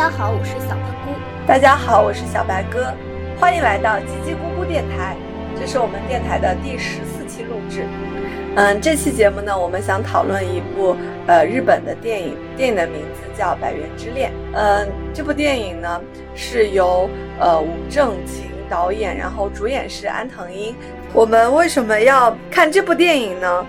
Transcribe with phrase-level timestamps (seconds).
[0.00, 1.12] 大家好，我是小喷菇。
[1.46, 2.90] 大家好，我是小白哥，
[3.38, 5.14] 欢迎来到叽叽咕咕电台，
[5.54, 7.84] 这是我们电台的第十四期录制。
[8.56, 10.96] 嗯，这期节目呢，我们想讨论一部
[11.26, 14.30] 呃日本的电影，电影的名字叫《百元之恋》。
[14.54, 16.00] 嗯，这部电影呢
[16.34, 17.06] 是由
[17.38, 20.74] 呃武正晴导演，然后主演是安藤英。
[21.12, 23.66] 我们为什么要看这部电影呢？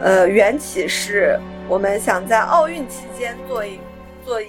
[0.00, 1.38] 呃，缘起是
[1.68, 3.78] 我们想在奥运期间做一
[4.24, 4.46] 做一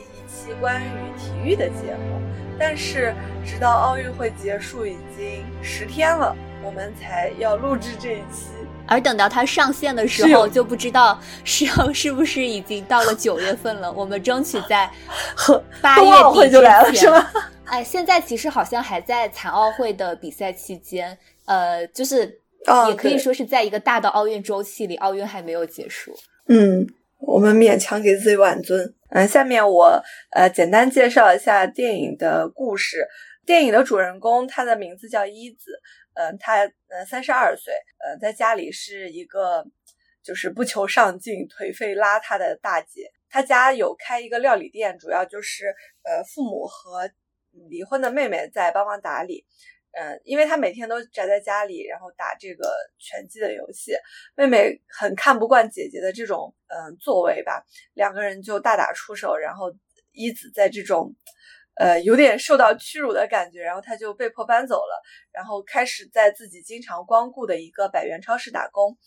[0.48, 0.88] 期关于
[1.20, 2.22] 体育的节目，
[2.58, 3.14] 但是
[3.46, 6.34] 直到奥运会结束已经十天了，
[6.64, 8.52] 我们才要录制这一期。
[8.88, 13.92] 而等到它上线的时候，就不知道是要是不是已经到了九月份了。
[13.92, 14.90] 我们争取在
[15.82, 17.28] 八月底就来了，是吗？
[17.66, 22.39] 哎，现在其实好像还在残奥会的比赛期间，呃，就是
[22.88, 26.17] 也可以说是在一个大的奥运周期里，奥运还没有结束。
[26.48, 26.88] 嗯，
[27.18, 28.94] 我们勉强给自己挽尊。
[29.10, 33.08] 嗯，下面我呃简单介绍一下电影的故事。
[33.46, 35.72] 电影的主人公他的名字叫一子。
[36.14, 39.66] 嗯，他呃三十二岁，呃，在家里是一个
[40.23, 43.12] 就是不求上进、颓废邋遢的大姐。
[43.30, 45.68] 他家有开一个料理店，主要就是
[46.04, 47.10] 呃父母和
[47.70, 49.45] 离婚的妹妹在帮忙打理。
[50.00, 53.94] 嗯，因为他每天都宅在家里，然后打这个拳击的游戏，
[54.36, 59.73] 妹妹很看不惯姐姐的这种嗯作为吧，两个人就大打出手，然后
[60.12, 61.16] 一子在这种。
[61.80, 65.00] 呃，有点受到屈辱的感觉，然后他就被迫搬走了，
[65.31, 68.98] 然后开始在自己经常光顾的一个百元超市打工。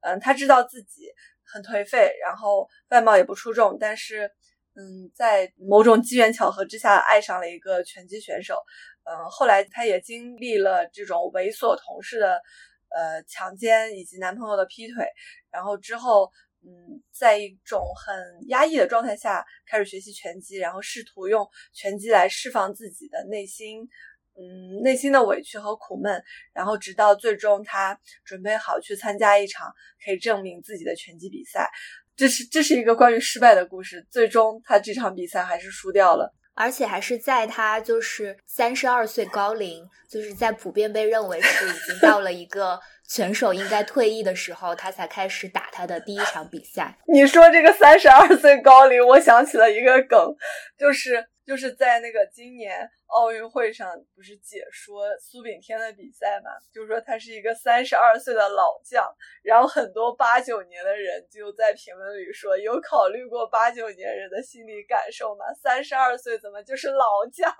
[0.00, 1.02] 嗯，他知道自己
[1.44, 4.30] 很颓废，然后外貌也不出众，但是，
[4.74, 8.56] 嗯，在某种机缘巧合之下爱上了一个拳击选手。
[9.04, 12.42] 嗯，后来她也经历了这种猥琐同事的
[12.90, 15.06] 呃强奸以及男朋友的劈腿，
[15.50, 16.30] 然后之后。
[16.66, 23.86] 嗯，在一种很压抑的状态下开始学习拳击，然后试图用拳击来释放自己的内心，
[24.34, 26.24] 嗯，内心的委屈和苦闷，
[26.54, 29.70] 然后直到最终他准备好去参加一场
[30.02, 31.68] 可以证明自己的拳击比赛。
[32.16, 36.34] 这是这是一个关于失败的故事，最终他这场比赛还是输掉了。
[36.54, 46.96] 而且还是在他就是三十二岁高龄，就是在普遍被认为是已经到了一个拳手应该退役的时候，他才开始打他的第一场比赛。
[47.06, 50.34] 你说这个三十二岁高龄，我想起了一个梗，
[50.78, 51.26] 就是。
[51.46, 56.50] 就是在那个今年奥运会上，不是解说苏炳添的比赛嘛？
[56.72, 59.06] 就是说他是一个三十二岁的老将，
[59.42, 65.44] 然后很多八九年的人就在评论里说：“有考虑过八九年人的心理感受吗？
[65.54, 67.54] 三十二岁怎么就是老将？”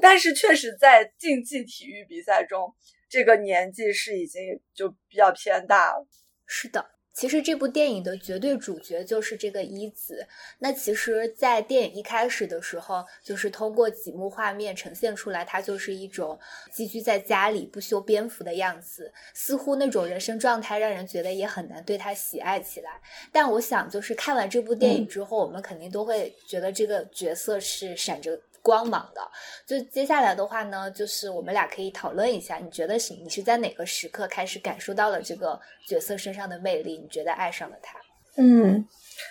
[0.00, 2.74] 但是确实在竞技体育比赛中，
[3.08, 6.06] 这个年纪是已经就比较偏大了。
[6.46, 6.97] 是的。
[7.18, 10.24] 其实这部电影的绝对主角就是这个一子。
[10.60, 16.38] 那其实，在电影一开始的时候，就是通过几幕画面呈现出来，他就是一种
[16.70, 23.00] 寄居在家里不修边幅的样子，似乎那种人生状态让人觉得也很难对他喜爱起来。
[23.32, 28.40] 但我想，就是看完这部电影之后，我们肯定都会觉得这个角色是闪着。
[28.68, 29.22] 光芒的，
[29.66, 36.98] 就接下来的话呢，就是我们俩可以讨论一下，你觉得是你是在哪个时刻开始感受到了这个角色身上的魅力？
[36.98, 37.98] 你觉得爱上了他？
[38.36, 38.86] 嗯，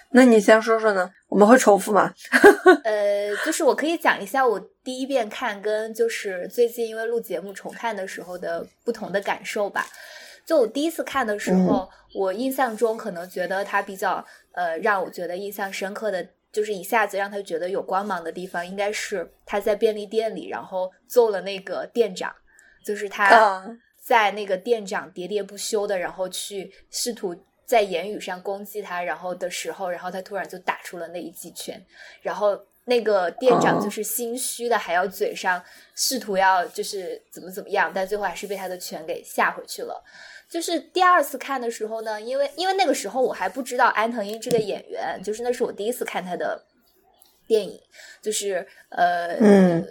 [0.09, 1.11] 那你先说说呢？
[1.27, 2.11] 我们会重复吗？
[2.83, 9.85] 呃，就是我可以讲一下我第一遍看跟就是最近因为录节目重看的时候的不同的感受吧。
[10.47, 16.27] 就我第一次看的时候，我印象中可能觉得他比较呃让我觉得印象深刻的。
[16.57, 22.34] 就是一下子让他觉得有光芒的地方，应该是他在便利店里，然后揍了那个店长。
[22.84, 31.79] 就是他在那个店长喋喋不休的，然后去试图在言语上攻击他，然后的时候，然后他突然就打出了那一记拳，
[32.22, 35.61] 然后那个店长就是心虚的，还要嘴上
[35.93, 40.03] 试图要就是怎么怎么样，但最后还是被他的拳给吓回去了。
[40.49, 46.64] 就是第二次看的时候呢，因为因为那个时候我还不知道安藤英这个演员，就是那是我第一次看他的
[47.47, 47.79] 电影，
[48.22, 49.88] 就是呃嗯。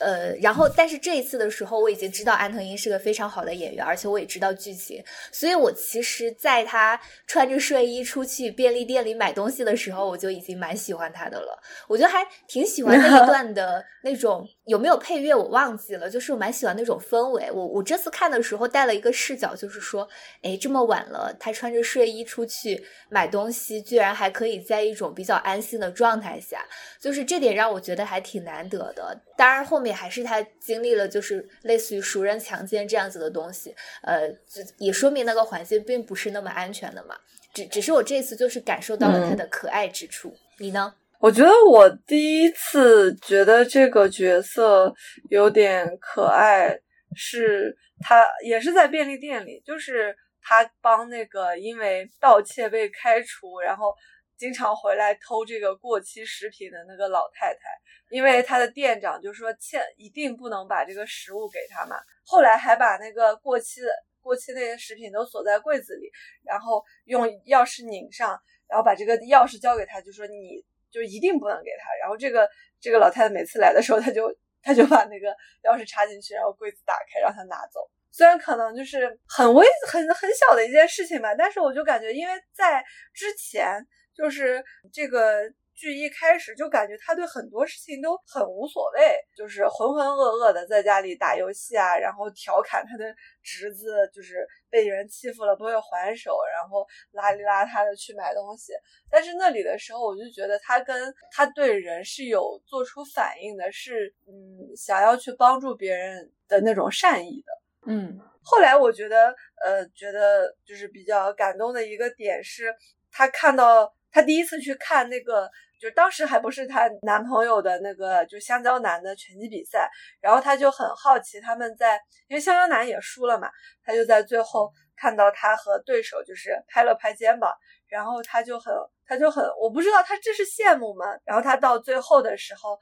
[0.00, 11.62] 呃，然后，但是这一次的时候，我已经知道安藤英是个非常好的演员，而且我也知道剧情，所以我其实在他穿着睡衣出去便利店里买东西的时候，我就已经蛮喜欢他的了。
[11.86, 17.50] 我觉得还挺喜欢那一段的那种，有没有配乐我忘记了，就是我蛮喜欢那种氛围。
[17.52, 20.08] 我我这次看的时候带了一个视角，就是说，
[20.42, 26.64] 哎，这么晚了，他穿着睡衣出去买东西，居然还可以在一种比较安心的状态下，
[26.98, 29.20] 就是这点让我觉得还挺难得的。
[29.36, 29.90] 当然后面。
[30.00, 34.30] 还是他经历了，就是类似于熟人强奸这样子的东西，呃，
[34.78, 37.16] 也说明那个环境并不是那么安全的嘛。
[37.52, 40.32] 只只是我这次就是感受到了他的可爱之处。
[40.58, 40.94] 你呢？
[41.20, 44.90] 我觉得我第一次觉得这个角色
[45.28, 46.74] 有点可爱，
[47.14, 53.94] 是他也是在便利店里，就是他帮那个因为盗窃被开除，然后
[54.38, 57.60] 经常回来偷这个过期食品的那个老太太，
[58.08, 63.88] 因为他的店长就说欠一定不能把这个食物给他嘛，后来还把那个过期的
[64.22, 66.10] 过期那些食品都锁在柜子里，
[66.46, 70.64] 然后用钥匙拧上，然后把这个钥匙交给他，就说你。
[70.90, 72.48] 就一定不能给他，然后这个
[72.80, 75.28] 这个老太太每次来的时候，他就他就把那个
[75.62, 77.80] 钥匙插进去，然后柜子打开，让他拿走。
[78.10, 82.84] 虽然可能就是很微很很小的一件事情吧，但是我就感觉，因为在
[83.14, 85.50] 之前就是这个。
[85.80, 98.74] 剧一开始就感觉他对很多事情都很无所谓，就是浑浑噩噩的在家里打游戏啊，然后调侃他的侄子，就是被人欺负了不会还手，然后邋里邋遢的去买东西。
[99.10, 107.90] 但是那里的时候，我就觉得他跟他对人是有做出反应的，是嗯想要去帮助别人的那种善意的。
[107.90, 109.34] 嗯，后来我觉得
[109.64, 112.74] 呃觉得就是比较感动的一个点是，
[113.10, 115.50] 他看到他第一次去看那个。
[115.80, 119.90] 就当时还不是她男朋友的那个，就香蕉男的拳击比赛，
[120.20, 121.98] 然后她就很好奇他们在，
[122.28, 123.50] 因为香蕉男也输了嘛，
[123.82, 127.50] 她就在最后看到他和对手就是拍了拍肩膀，
[127.88, 128.74] 然后他就很，
[129.06, 131.06] 他就很，我不知道他这是羡慕吗？
[131.24, 132.78] 然后他到最后的时候，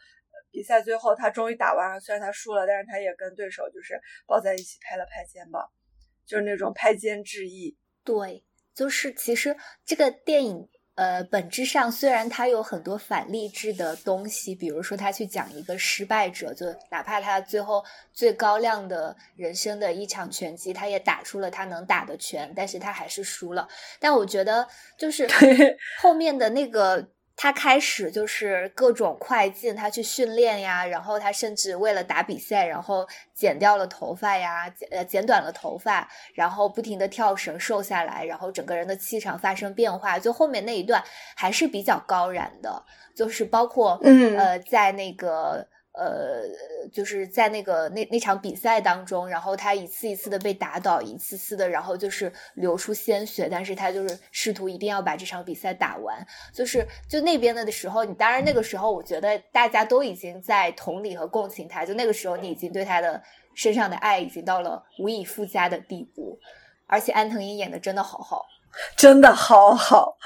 [0.50, 5.64] 比赛最后他终于打完了，虽然他输了，但是他也跟对手就是抱在一起拍了拍肩膀，
[6.26, 7.78] 就是那种拍肩致意。
[8.02, 10.68] 对，就是其实这个电影。
[10.98, 23.68] 呃，本质上虽然他有很多反励志的东西，比如说他去讲一个失败者，就哪怕他最后最高亮的人生的一场拳击，他也打出了他能打的拳，但是他还是输了。
[24.00, 24.66] 但我觉得
[24.98, 25.28] 就是
[26.02, 27.08] 后面的那个。
[27.40, 40.18] 他开始就是各种快进，他去训练呀，然后他甚至为了打比赛，然后剪掉了头发呀，剪呃剪短了头发，然后不停的跳绳瘦下来，然后整个人的气场发生变化。
[40.18, 41.00] 就后面那一段
[41.36, 45.68] 还是比较高燃的，就是包括嗯呃在那个。
[45.98, 46.44] 呃，
[46.92, 56.24] 就是在那个那那场比赛当中，然后他一次一次的被打倒，一次次的，然后就是流出鲜血，但是他就是试图一定要把这场比赛打完。
[56.54, 63.20] 就是就那边的的时候，你当然那个时候，我觉得大家都已经在同理和共情他，就那个时候你已经对他的
[63.54, 66.38] 身上的爱已经到了无以复加的地步，
[66.86, 68.46] 而且安藤英演的真的好好，
[68.96, 70.16] 真的好好。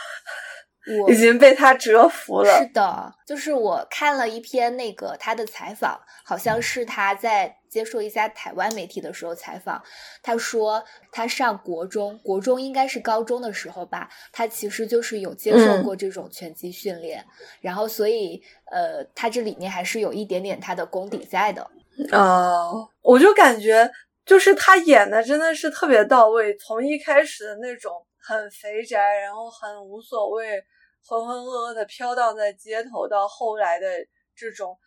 [1.00, 2.58] 我已经被他折服了。
[2.58, 9.81] 是的，就是我看了一篇那个他的采访，好像是他在接受一家台湾媒体的时候采访。
[10.25, 10.82] 他说
[11.12, 17.25] 他上国中，国中应该是高中的时候吧，他其实就是有接受过这种拳击训练，
[17.61, 18.43] 然后所以
[18.73, 21.70] 呃，他这里面还是有一点点他的功底在的。
[22.11, 23.88] 哦，我就感觉
[24.26, 27.93] 就是他演的真的是特别到位，从一开始的那种。
[28.23, 30.63] 很肥宅，然后很无所谓，
[31.05, 33.87] 浑浑噩噩的飘荡在街头，到后来的
[34.35, 34.79] 这种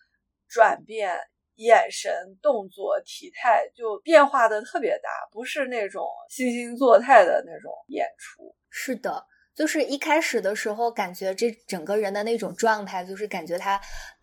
[0.47, 1.15] 转变，
[1.55, 2.11] 眼神、
[2.41, 8.55] 动作、体态就变化的特别大，不是那种惺惺作态的那种演出。
[8.69, 13.79] 是的，就是一开始的时候，感觉这整个人的那种状态，就是感觉他。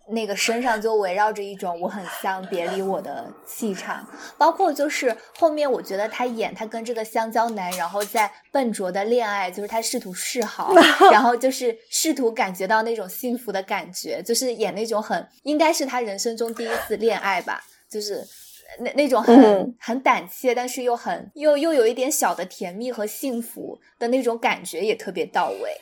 [0.09, 4.07] 那个身上就围绕着一种我很香别离我的气场，
[4.37, 10.75] 包括就是后面我觉得他演他跟这个香蕉男，然后在笨拙的恋爱，就是他试图示好，
[11.13, 18.23] 然后就是试图感觉到那种幸福的感觉，就是演那种很应该是他人生中第一次恋爱吧，就是
[18.81, 25.81] 那那种很很胆怯，但是又很又又有一点小的甜蜜和幸福的那种感觉也特别到位。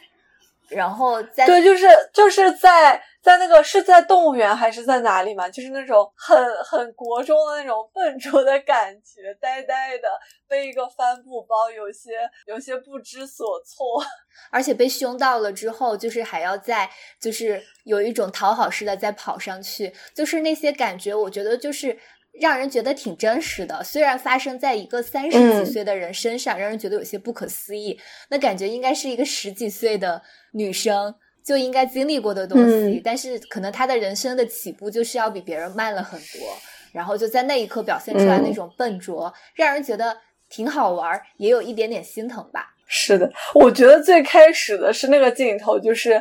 [0.68, 5.48] 然后在对，就是就是在在那个是在动物园还是在哪里嘛？
[5.48, 10.08] 就是那种很很国中的那种 笨拙的感觉，呆呆的
[10.48, 12.10] 背一个帆布包，有些
[12.46, 14.02] 有些不知所措，
[14.50, 21.98] 而且被凶到了之后，就是还要再就是有一种讨好似的再跑上去，就是那些感觉，我觉得就是。
[22.34, 28.00] 让人觉得挺真实的，虽然发生在一个三十几岁的人身上，让人觉得有些不可思议。
[28.28, 30.22] 那感觉应该是一个十几岁的
[30.52, 31.12] 女生
[31.44, 36.56] 就应该经历过的东西，但是可能他的人生的起步就是要比别人慢了很多。
[36.92, 40.16] 然后就在那一刻表现出来那种笨拙，让人觉得
[40.48, 42.74] 挺好玩，也有一点点心疼吧。
[42.86, 46.12] 是的，我觉得最开始的是那个镜头，就是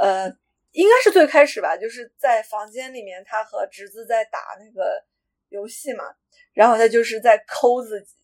[0.00, 0.28] 呃，
[0.72, 5.04] 应该是最开始吧，就是在房间里面，他和侄子在打那个。
[5.50, 6.04] 游戏嘛，
[6.52, 8.14] 然后他就是在抠自己，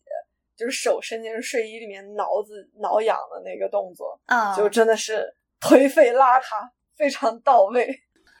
[0.55, 7.87] 就是手伸进睡衣里面挠自挠痒的那个动作啊，就真的是 颓废邋遢，非常到位。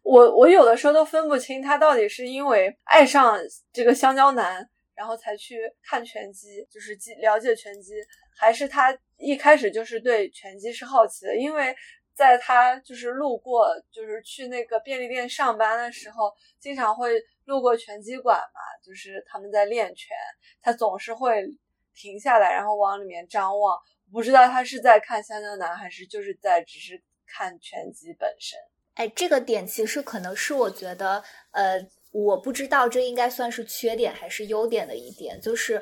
[0.03, 3.37] 我我有的时候都分不清他到底是因为爱上
[3.73, 7.93] 这个香蕉男，然后才去看拳击，就是了解拳击，
[8.37, 11.75] 还是他一开始就是对拳击是好奇的，因为。
[12.17, 17.11] 在他就是路过，就是去那个便利店上班的时候，经常会
[17.45, 20.17] 路过拳击馆嘛，就是他们在练拳，
[20.59, 21.45] 他总是会
[21.93, 23.77] 停下来，然后往里面张望。
[24.11, 28.59] 不知道他是在看香蕉男，还是就是在只是看拳击本身。
[28.95, 31.79] 哎，这个点其实可能是我觉得，呃，
[32.11, 35.81] 我不知道这应该算是缺点还是优点的一点，就是。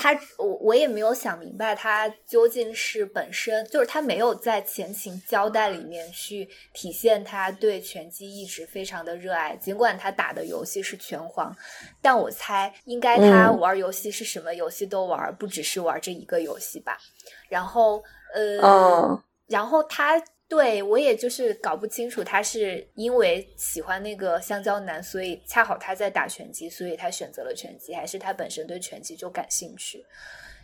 [0.00, 11.52] 他我我也没有想明白，他究竟是本身就是他没有在前情交代里面去体现他对拳击一直非常的热爱，尽管他打的游戏是拳皇，
[12.00, 16.96] 但我猜应该他玩游戏是什么游戏都玩，不只是玩这一个游戏吧。
[17.48, 18.02] 然后
[18.34, 20.22] 呃，然后他。
[20.50, 30.02] 对我也就是搞不清楚，他是因为喜欢那个香蕉男，所以恰好他在打拳击，所以他选择了拳击，还是他本身对拳击就感兴趣？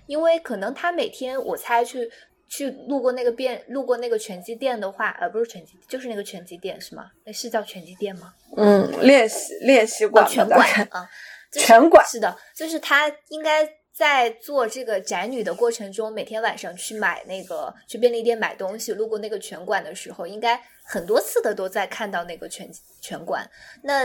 [0.07, 2.11] 因为可能他每天我猜去
[2.49, 7.11] 去路过那个店，路过那个拳击店的话，呃，不是拳击，就是那个拳击店是吗？
[7.23, 8.33] 那是叫拳击店吗？
[8.57, 11.07] 嗯，练习练习馆， 拳馆啊，
[11.53, 13.71] 拳馆是的，就是他应该。
[13.97, 22.69] 在做这个宅女的过程中，每天晚上去买那个去便利店买东西，路过那个拳馆的时候，应该很多次的都在看到那个拳
[23.01, 23.49] 拳馆。
[23.85, 24.05] 那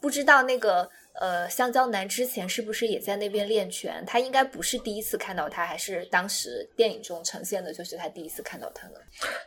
[0.00, 4.04] 不知道那个呃香蕉男之前是不是也在那边练拳？
[4.04, 8.94] 他应该不是第一次看到他，还是当时电影中呈现的就是他第一次看到他呢？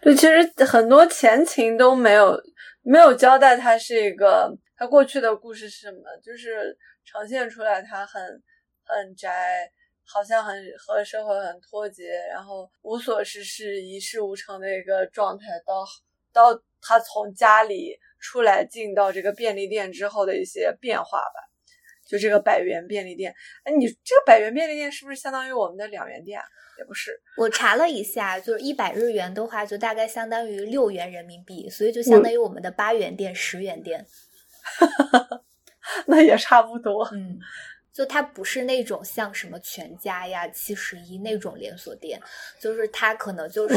[0.01, 2.41] 对，其实很多前情都没有
[2.81, 8.41] 没有交代他是一个他过去的故事是什么，就是呈现出来他很。
[8.85, 9.69] 很宅，
[10.05, 15.45] 好像很和社会很脱节，然后无所事事、一事无成的一个状态。
[15.65, 15.85] 到
[16.31, 21.49] 到他从家里出来，进到这个便利店之后的一些变化吧。
[22.07, 26.39] 就这个百元便利店，哎，你这个百元便利店是不是相当于我们的两元店？
[26.77, 27.19] 也不是。
[27.35, 34.05] 我查了一下，就是一百日元的话，就大概相当于六元人民币，所以就相当于我们的八元店、十元店。
[36.05, 37.03] 那也差不多。
[37.11, 37.39] 嗯。
[37.95, 42.19] 就它不是那种像什么全家呀、七十一那种连锁店，
[42.59, 43.75] 就是它可能就是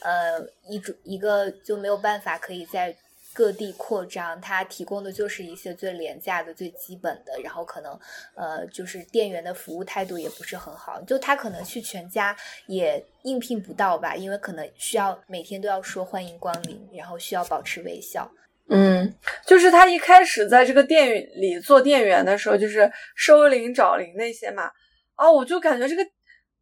[0.00, 2.96] 呃一种一个就没有办法可以在
[3.34, 7.98] 各地扩张，它提供的就是一些最廉价的、最基本的，然后可能
[8.34, 12.36] 呃就是店员的服务态度也不是很好，就他可能去全家
[12.66, 18.30] 也应聘不到吧，因为可能需要每天都要说欢迎光临，然后需要保持微笑。
[18.70, 19.14] 嗯，
[19.46, 24.70] 就是他一开始在这个店里做店员的时候，就是收零找零那些嘛。
[25.14, 26.02] 啊，我就感觉这个，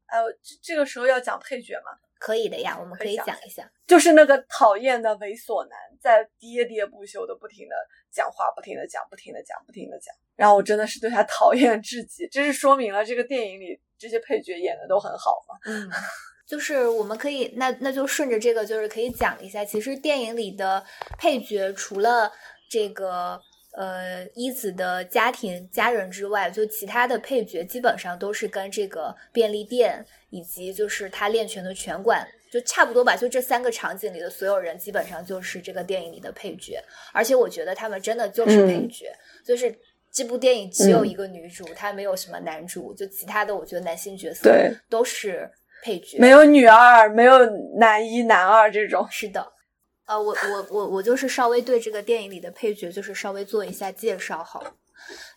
[0.07, 1.99] 哎，这这个时候要讲配角吗？
[2.19, 3.71] 可以的呀，我们可以讲一下。
[3.87, 7.75] 就是那个讨厌的猥琐男，在喋喋不休的不停的
[8.11, 10.15] 讲话，不停的讲，不停的讲，不停的讲。
[10.35, 15.57] 然后我真的是对他 讨厌至极，这是说明了这个电影里这些配角演的都很好嘛。
[15.67, 15.91] 嗯。
[16.47, 19.65] 就是我们可以，那那就顺着这个，就是可以讲一下。
[19.65, 20.85] 其实电影里的
[21.19, 22.31] 配角，除了
[22.71, 23.41] 这个
[23.73, 33.17] 呃一子的家庭家人之外，就其他的配角基本上都是跟这个便利店以及就是他练拳的拳馆就差不多吧。
[33.17, 36.81] 就这三个场景里的所有人，基本上就是这个电影里的配角。
[37.13, 39.13] 而且我觉得他们真的就是配角，
[39.45, 39.77] 就是
[40.13, 44.49] 这部电影只有一个女主，她没有什么男主，就其他的我觉得男性角色
[44.89, 45.51] 都是。
[45.83, 47.39] 配角没有女二，没有
[47.79, 49.07] 男一、男二这种。
[49.11, 49.53] 是的，
[50.07, 54.63] 呃，我我我我就是稍微对这个电影里的配角就是稍微做一下介绍好，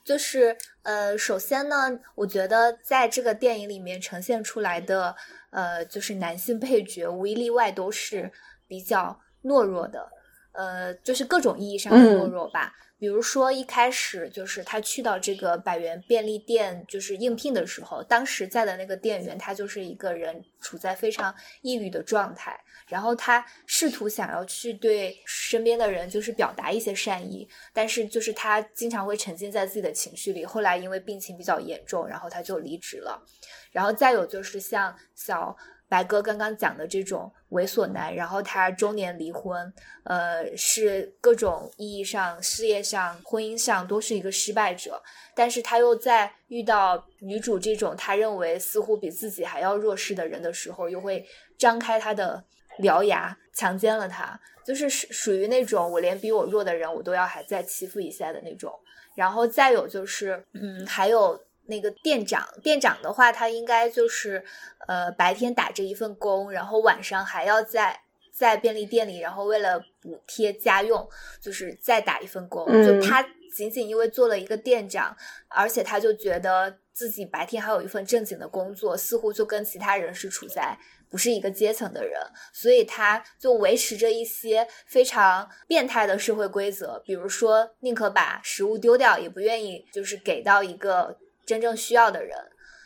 [0.04, 5.16] 就是呃，首先呢，我觉得在这个电影里面呈现出来的
[5.52, 8.32] 呃，就是男性配角无一例外都是
[8.68, 10.10] 比较懦弱的，
[10.54, 12.74] 呃，就是各种意义上的懦弱吧。
[13.00, 30.46] 比如说一开始就是他去到这个百元便利店就是应聘的时候，当时在的那个店员他就是一个人处在非常抑郁的状态，然后他试图想要去对身边的人就是表达一些善意，但是就是他经常会沉浸在自己的情绪里。
[30.46, 33.26] 后来因为病情比较严重，然后他就离职了。
[33.72, 35.56] 然后再有就是像小。
[35.90, 45.02] 白哥刚刚讲的这种猥琐男，然后他中年离婚，呃，是各种意义上、事业上、婚姻上都是一个失败者。
[45.36, 51.28] 但是他又在遇到女主这种他认为似乎比自己还要弱势的人的时候，又会
[51.58, 52.44] 张开他的
[52.80, 58.72] 獠牙强奸了他，就是属属于那种我连比我弱的人我都要还再欺负一下的那种。
[59.16, 61.42] 然后再有就是，嗯，还有。
[61.70, 64.44] 那个店长，店长的话，他应该就是，
[64.88, 68.02] 呃，白天打着一份工，然后晚上还要在
[68.34, 71.08] 在便利店里，然后为了补贴家用，
[71.42, 72.66] 就是再打一份工。
[72.68, 73.24] 嗯就他
[73.56, 75.16] 仅仅因为做了一个店长，
[75.48, 80.78] 而且他就觉得自己白天还有一份正经的工作，似乎就跟其他人是处在
[81.10, 82.22] 不是一个阶层的人，
[82.54, 91.18] 所以他就维持着一些非常变态的社会规则，比如说宁可把食物丢掉，也不愿意就是给到一个
[91.50, 92.38] 真正需要的人。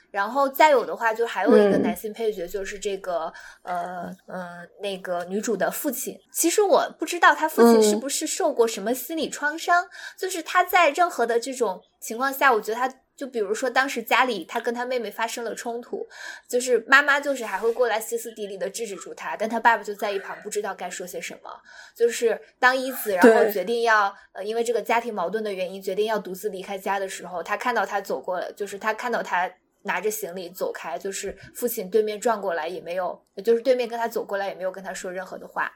[0.10, 6.16] 然后再有的话，就还有一个嗯男性配角，就是这个、呃呃那个女主的父亲。
[6.32, 12.88] 其实我不知道他父亲是嗯不是受过什么心理创伤，就是他在任何的这种情况下，我觉得他
[13.24, 16.06] 就比如说当时家里他跟他妹妹发生了冲突，
[16.46, 21.50] 就是妈妈就是还会过来歇斯底里的制止住他，但他爸爸就在一旁不知道该说些什么。
[21.96, 29.50] 就是当一子然后决定要呃因为这个家庭矛盾的原因决定要独自离开家的时候，他看到他走过来，就是他看到他。
[29.86, 35.70] 拿着行李走开，就是父亲对面转过来也没有，就是对面跟他走过来也没有跟他说任何的话，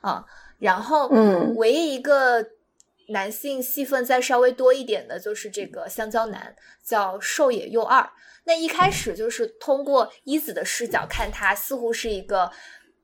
[0.00, 0.24] 啊，
[0.58, 2.42] 然后嗯唯一一个
[3.10, 8.10] 男性戏份再稍微多一点的就是这个香蕉男，叫寿野佑二。
[8.44, 12.50] 那一开始就是通过一子的视角看他，似乎是一个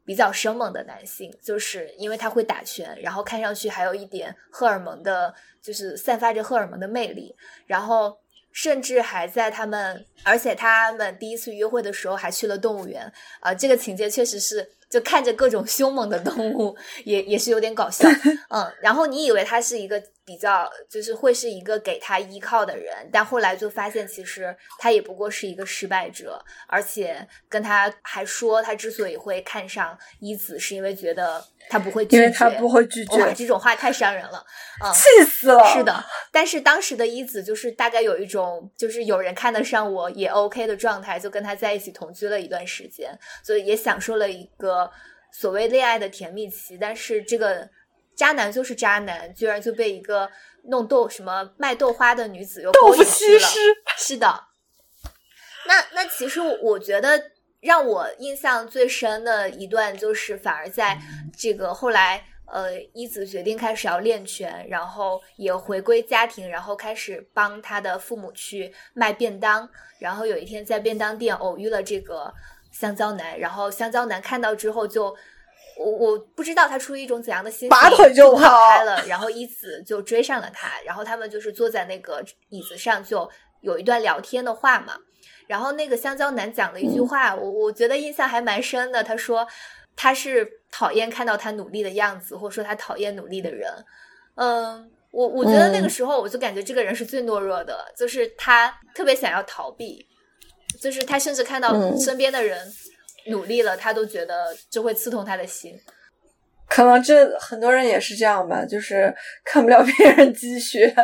[0.04, 7.36] 比较生猛的男性，就是因为他会打拳，然后看上去还有一点荷尔蒙的，就是散发着荷尔蒙的魅力，
[7.66, 8.18] 然后
[8.56, 13.12] 甚至还在他们，而且他们第一次约会的时候还去了动物园。
[13.40, 18.08] 啊、这个情节确实是就看着各种凶猛的动物，也也是有点搞笑，
[18.48, 34.44] 嗯，然后你以为他是一个比较就是会是一个给他依靠的人，但后来就发现其实他也不过是一个失败者，而且跟他还说他之所以会看上一子，是因为觉得他不会拒绝，因为他不会拒绝，哇，这种话太伤人了，
[34.84, 35.64] 嗯，气死了。
[35.72, 44.90] 是，的，但是当时的一子就是大概有一种就是有人看得上我也 OK 的状态，就跟他在一起同居了一段时间，所以也享受了一个
[45.32, 46.76] 所谓恋爱的甜蜜期。
[46.76, 47.68] 但是这个
[48.16, 50.28] 渣男就是渣男，居然就被一个
[50.64, 53.38] 弄豆什么卖豆花的女子又豆腐勾引去了。
[53.38, 53.58] 西施，
[53.98, 54.44] 是的，
[55.66, 60.98] 那那其实我我觉得让我印象最深的一段，就是反而在
[61.36, 72.32] 这个后来，呃，一子决定开始要练拳，然后也回归家庭，然后开始帮他的父母去卖便当，然后有一天在便当店偶遇了这个
[72.72, 75.14] 香蕉男，然后香蕉男看到之后就。
[75.78, 83.28] 我我不知道他出于一种怎样的心情，拔腿就跑跑开了，然后一子就追上了他，然后他们就是坐在那个椅子上，就
[83.60, 84.94] 有一段聊天的话嘛。
[85.46, 89.04] 然后那个香蕉男讲了一句话，我我觉得印象还蛮深的。
[89.04, 89.46] 他说
[89.94, 93.70] 他是讨厌看到他努力的样子，或者说他讨厌努力的人。
[94.34, 100.04] 嗯，我我觉得那个嗯时候我就感觉这个人是最懦弱的，就是他特别想要逃避，
[100.80, 102.66] 就是他甚至看到嗯身边的人
[103.28, 105.78] 努力了，他都觉得就会刺痛他的心。
[106.68, 110.94] 可能这很多人也是这样吧，就是看不了别人积雪，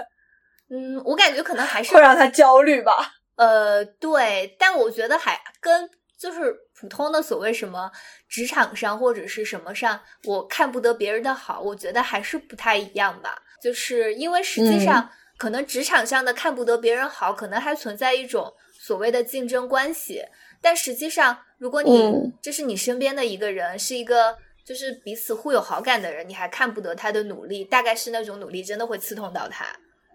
[0.71, 3.13] 嗯，我感觉可能还是会让他焦虑吧。
[3.37, 7.91] 呃，对，但我觉得还跟就是普通的所谓什么
[8.29, 13.41] 职场上或者是什么上，我看不得别人的好，我觉得还是不太一样吧。
[13.63, 20.25] 就是因为实际嗯上，可能职场上的看不得别人好，可能还存在一种所谓的竞争关系，
[20.63, 24.39] 但实际上，如果你、嗯这是你身边的一个人，是一个。
[24.65, 29.67] 就是彼此互有好感的人，你还看不得他的努力，大概是那种努力真的会刺痛到他，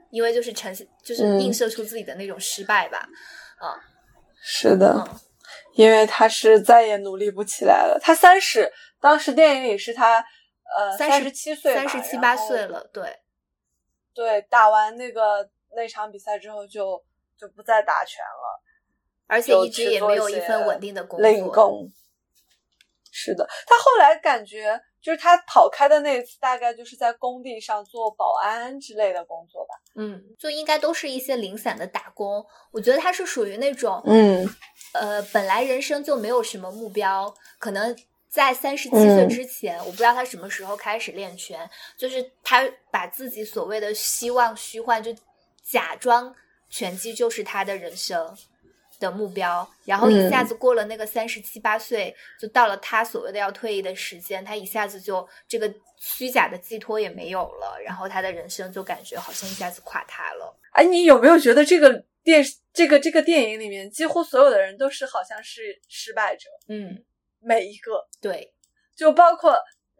[0.10, 3.06] 因为就是呈现，就是嗯映射出自己的那种失败吧。
[4.42, 5.20] 是的，嗯
[5.74, 8.00] 因为他是再也努力不起来了。
[8.02, 10.26] 他三十，当时电影里是他
[10.78, 13.20] 呃三十七岁，三十七八岁了，对，
[14.14, 17.04] 对，打完那个那场比赛之后就
[17.38, 18.64] 就不再打拳了，
[19.28, 21.54] 而且一直也没有一份稳定的工零作。
[21.54, 21.92] 工。
[23.12, 29.74] 是的，他后来感觉就是他跑开的那次，大概就是在工地上做保安之类的工作吧。
[29.96, 32.46] 嗯，就应该都是一些零散的打工。
[32.72, 34.48] 我觉得他是属于那种，嗯
[34.94, 37.98] 呃，本来人生就没有什么目标，可能
[38.30, 45.12] 在三十七岁嗯之前，我不知道他什么时候开始练拳，就是他把自己所谓的希望虚幻，就
[45.64, 46.36] 假装
[46.70, 48.38] 拳击就是他的人生。
[49.00, 60.58] 的目标，然后一下嗯子过了那个三十七八岁，就到了他所谓的要退役的时间，他一下子就这个虚假的寄托也没有了，然后他的人生就感觉好像一下子垮塌了。
[60.72, 67.04] 哎，你有没有觉得这个电这个这个电影里面，几乎所有的人都是好像是失败者，嗯，
[67.40, 68.54] 每一个，对，
[68.96, 69.54] 就包括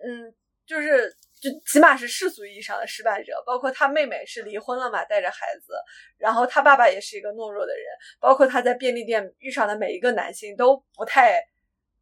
[0.04, 0.34] 嗯，
[0.66, 5.74] 就是就起码是世俗意义上的失败者，包括他妹妹是离婚了嘛，带着孩子，
[6.18, 7.86] 然后他爸爸也是一个懦弱的人，
[8.20, 11.40] 包括他在便利店遇上的每一个男性都不太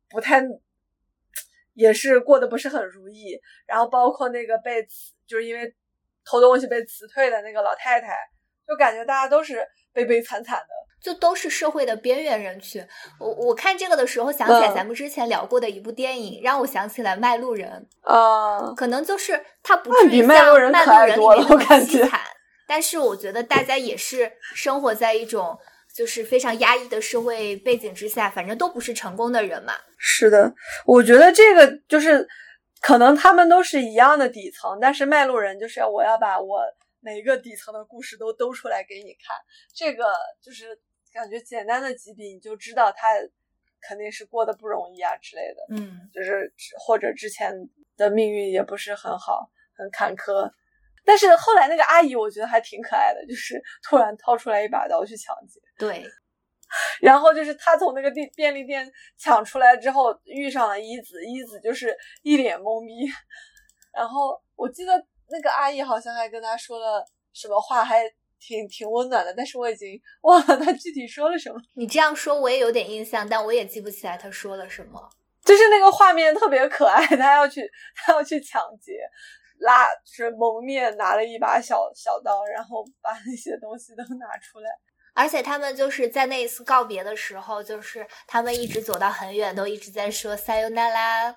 [0.10, 0.42] 不太
[1.74, 3.38] 也是过得不是很如意。
[3.68, 5.76] 然后包括那个被辞，就是因为
[6.24, 8.18] 偷东西被辞退的那个老太太，
[8.66, 10.68] 就感觉大家都是悲悲惨惨的。
[11.06, 12.84] 就都是社会的边缘人群。
[13.20, 22.10] 我我看这个的时候，想起来咱们之前聊过的一部电影，让我想起来《卖路人》啊，可能就是他不至于像《卖路人》可爱多了，我感觉。
[22.68, 25.56] 但是我觉得大家也是生活在一种
[25.94, 29.76] 就是非常压抑的社会背景之下，反正都不是成功的人嘛。
[30.00, 30.56] 是的，
[30.88, 32.28] 我觉得这个就是
[32.82, 36.62] 可能他们都是一样的底层，但是《卖路人》就是要我要把我
[37.00, 39.38] 每一个底层的故事都兜出来给你看，
[39.76, 40.06] 这个
[40.44, 40.80] 就是。
[41.16, 43.08] 感觉简单的几笔你就知道他
[43.82, 47.54] 肯定是过得不容易啊之类的，嗯，就是或者之前
[47.96, 50.52] 的命运也不是很好，很坎坷。
[51.06, 55.62] 但是后来那个阿姨我觉得还挺可爱的，就是 突然掏出来一把刀去抢劫。
[55.78, 56.04] 对，
[57.00, 63.10] 然后就是他从那个店便利店抢出来之后遇上了一子，一子就是一脸懵逼。
[63.96, 64.92] 然后我记得
[65.30, 68.04] 那个阿姨好像还跟他说了什么话，还。
[68.40, 71.60] 挺挺温暖的，但是我已经忘了他具体说了什么。
[71.74, 75.10] 你这样说，我也有点印象，但我也记不起来他说了什么。
[75.44, 77.62] 就是那个画面特别可爱，他要去
[77.96, 78.94] 他要去抢劫，
[79.60, 84.70] 拉就是蒙面拿了一把小小刀，然后把那些东西都拿出来。
[85.14, 91.36] 而且他们就是在那一次告别的时候，就是他们一直走到很远，都一直在说 “sayonara”，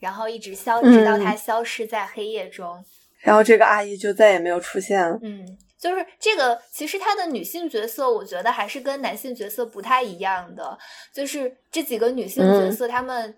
[0.00, 2.84] 然后一直消，直到他消失在黑夜中。
[3.20, 5.18] 然后这个阿姨就再也没有出现了。
[5.22, 5.58] 嗯。
[5.82, 10.78] 就是这个，其实她的女性角色，我觉得还是跟男性角色不太一样的。
[11.12, 13.36] 就是这几个女性角色，她们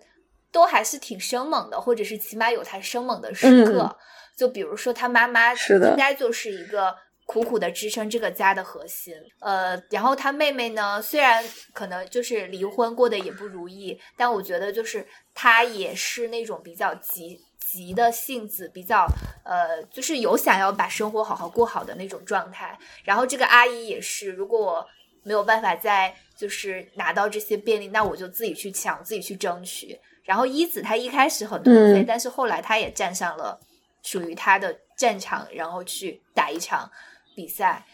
[0.51, 3.97] 都还是挺生猛的，或者是起码有她生猛的时刻。
[4.37, 9.15] 就比如说，她妈妈应该就是一个苦苦的支撑这个家的核心。
[9.41, 15.03] 呃，然后她妹妹呢，虽然可能就是离婚过得也不如意，但我觉得就是
[15.33, 17.39] 她也是那种比较急。
[17.75, 19.05] 急的性子比较，
[19.43, 22.77] 呃，就是有想要把生活好好过好的那种状态。
[23.03, 24.87] 然后这个阿姨也是，如果我
[25.23, 29.99] 没有办法再就是拿到这些便利，那我就自己去抢，自己去争取。
[30.23, 33.59] 然后一子她一开始很颓废，但是后来她也站上了
[34.01, 36.89] 属于她的战场，然后去打一场
[37.35, 37.85] 比赛。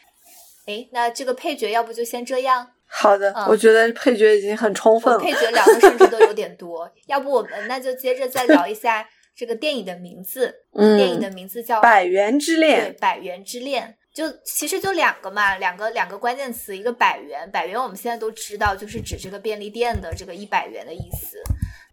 [0.67, 2.67] 哎，那这个配角要不就先这样？
[2.93, 6.89] 好的，我觉得配角已经很充分了，配角聊的甚至都有点多。
[7.07, 9.07] 要不我们那就接着再聊一下。
[9.41, 12.79] 这个电影的名字，电影的名字叫《百元之恋》。
[12.89, 21.41] 对，《百元之恋》就其实就两个嘛，两个两个关键词，一个百元，百元我们现在都知道，就是指这个便利店的这个一百元的意思。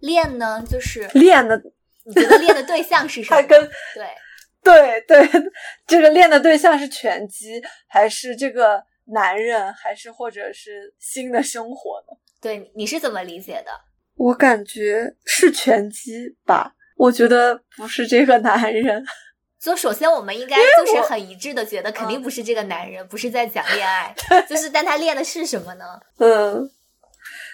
[0.01, 1.59] 恋呢，就是恋的，
[2.05, 3.41] 你觉得恋的对象是什 么？
[3.45, 5.43] 跟对 对 对，
[5.87, 12.19] 这个恋的对象是拳击，还是这个男人，还是或者是新的生活呢？
[12.43, 13.73] 对，你是怎么理解的？
[14.17, 16.75] 我感觉是拳击吧。
[16.99, 19.05] 我觉得不是这个男人，
[19.59, 24.15] 就首先我们应该就是很一致的觉得肯定不是这个男人，不是在讲恋爱，
[24.49, 25.85] 就是但他练的是什么呢？
[26.19, 26.69] 嗯，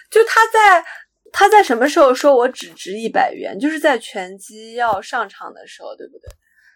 [0.09, 0.83] 就他在
[1.31, 3.57] 他在什么时候说我只值一百元？
[3.59, 6.29] 就是在拳击要上场的时候，对不对？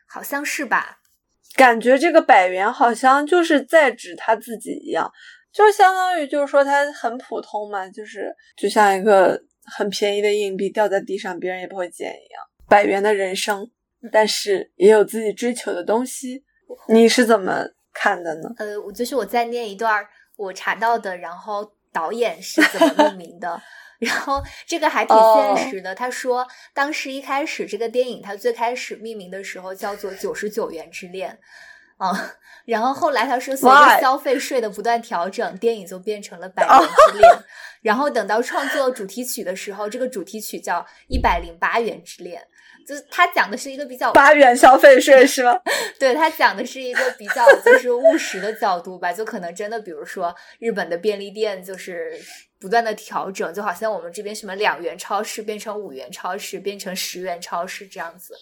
[0.08, 0.98] 好像是吧？
[1.56, 5.12] 感觉这个百元好像就是在指他自己一样，
[5.52, 9.42] 就相当于就是说他很普通嘛，就是就像一个
[9.76, 12.44] 很便宜的硬币掉在地上，别人也不会捡一样。
[12.70, 13.70] 百元的人生，
[14.12, 16.44] 但是也有自己追求的东西。
[16.88, 18.50] 你是怎么看的呢？
[18.58, 20.06] 呃，我就是我再念一段
[20.38, 23.60] 我查到的，然后导演是怎么 命名的，
[23.98, 25.96] 然后这个还挺现实的。
[25.96, 31.32] 他说，当时一开始这个电影，它最开始命名的时候叫做《九十九元之恋》。
[31.98, 32.32] 啊，
[32.64, 37.30] 然后后来他说，随着消费税的不断调整，电影就变成了《百元之恋》。
[37.82, 42.42] 然后等到创作主题曲的时候，这个主题曲叫《一百零八元之恋》。
[42.88, 45.60] 就是他讲的是一个比较八元消费税 是吗？
[46.00, 52.20] 对他讲的是一个比较就是务实的角度吧，就可能真的，比如说日本的便利店就是
[52.60, 58.36] 不断的调整，就好像我们这边什么两元超市变成五元超市，变成十元超市这样子，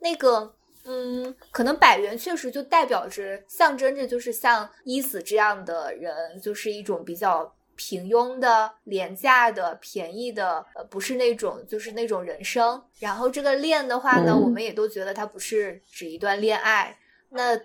[0.00, 0.54] 那个。
[0.88, 12.82] 嗯，可能百元确实就代表着象征着，就是像伊子这样的人，就是一种比较平庸的、廉价的、便宜的，呃，不是那种就是那种人生。
[12.98, 16.98] 然后这个恋的话呢，我们也都觉得它不是指一段恋爱。
[17.30, 17.58] 那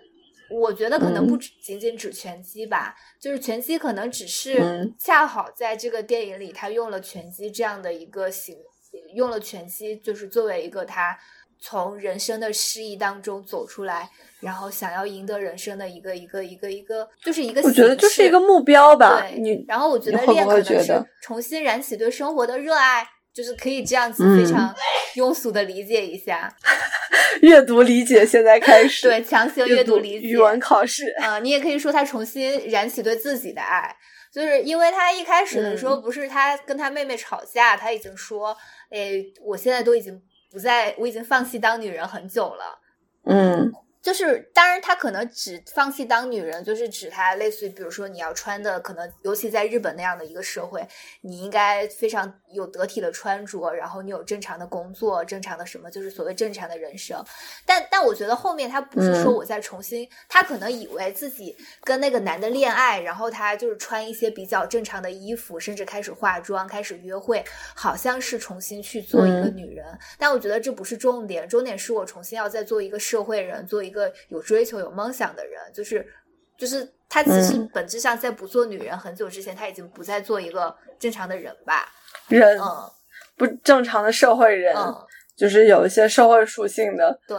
[0.50, 8.56] 我觉得可能不只仅仅指拳击吧，就是拳击可能只是恰好在这个电影里，他用了拳击这样的一个形，
[9.14, 11.18] 用了拳击就是作为一个他。
[11.62, 17.62] 从人生的失意当中走出来，然后想要赢得人生的一个一个一个一个，就是一个。
[17.62, 19.20] 我觉得就是一个目标吧。
[19.20, 24.74] 对，然后我觉得练可能是重新燃起对生活的热爱，就是可以这样子非常
[25.14, 26.52] 庸俗的理解一下。
[27.42, 33.94] 阅读理解现在开 始，对，强行阅读理解语文考试啊，你也可以说他重新燃起对自己的爱，
[34.32, 38.56] 就是因为他一开始的时候不是他跟他妹妹吵架，他已经说，
[38.90, 40.20] 哎，我现在都已经
[40.52, 42.78] 不在，我已经放弃当女人很久了，
[43.24, 43.72] 嗯。
[44.02, 50.84] 就是，当然，他可能只放弃当女人，就是指他类似于，比如说你要穿的，可能尤其在日本那样的一个社会，
[51.20, 57.24] 你应该非常有得体的穿着，然后你有正常的工作，正常的什么，就是所谓正常的人生。
[57.64, 67.44] 但但我觉得后面他不是说我在重新，他可能以为自己跟那个男的恋爱，然后他就是穿一些比较正常的衣服，甚至开始化妆，开始约会，
[67.76, 69.86] 好像是重新去做一个女人。
[70.18, 73.91] 但我觉得这不是重点，重点是我重新要再做一个社会人，做一。
[73.92, 76.10] 一个有追求、有梦想的人，就是
[76.56, 81.86] 就是他，其实本质上在不做女人很久之前，他已经不再做一个正常的人吧？
[82.28, 82.90] 人，嗯，
[83.36, 84.74] 不正常的社会人，
[85.36, 87.20] 就是有一些社会属性的。
[87.28, 87.36] 对，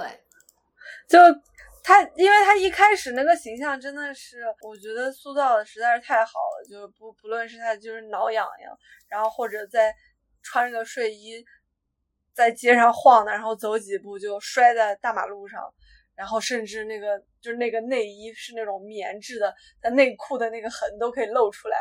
[1.08, 1.18] 就
[1.84, 6.70] 他，因为他一开始那个形象真的是，我觉得塑造的实在是太好了。
[6.70, 8.78] 就是不不论是他就是挠痒痒，
[9.10, 9.92] 然后或者在
[10.44, 11.44] 穿着个睡衣
[12.34, 15.62] 在街上晃荡，然后走几步就摔在大马路上。
[16.16, 21.78] 然后甚至那个就是那个内衣是那种棉质的，它内裤的那个痕都可以露出来，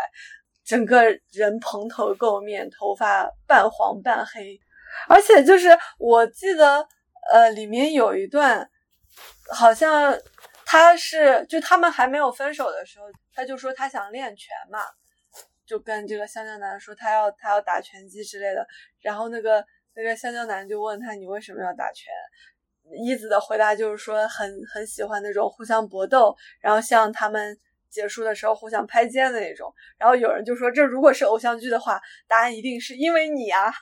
[0.64, 4.58] 整个人蓬头垢面，头发半黄半黑，
[5.08, 5.68] 而且就是
[5.98, 6.86] 我记得，
[7.30, 8.68] 呃，里面有一段，
[9.54, 10.18] 好像
[10.64, 14.80] 他是就他们还没有分手的时候，他就说他想练拳嘛，
[15.66, 18.66] 就跟这个香蕉男说他要他要打拳击之类的，
[19.02, 19.62] 然后那个
[19.94, 22.10] 那个香蕉男就问他你为什么要打拳？
[22.96, 27.56] 一子的回答就是说很很喜欢那种互相搏斗，然后像他们
[27.90, 29.72] 结束的时候互相拍肩的那种。
[29.98, 33.72] 然后有人就说，这如果是偶像剧的话，答案一定是因为你啊！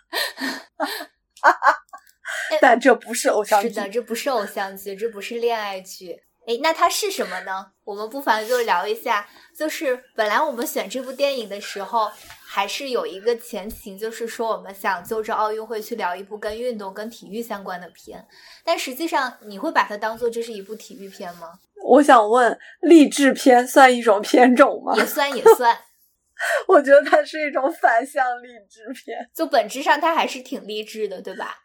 [2.61, 6.23] 但这不是偶像剧，是的，这不是偶像剧，这不是恋爱剧。
[6.51, 7.71] 哎，那它是什么呢？
[7.85, 9.29] 我们不妨就聊一下。
[9.57, 12.11] 就是本来我们选这部电影的时候。
[12.53, 18.27] 还是有一个前情，就是说我们想就着奥运会去聊一部跟运动、跟体育相关的片，
[18.65, 21.61] 但实际上你会把它当做这是一部体育片吗？
[21.85, 24.97] 我想问，励志片算一种片种吗？
[24.97, 25.79] 也算，也算。
[26.67, 31.57] 我觉得它是一种反向励志片，就本质上它还是挺励志的，对吧？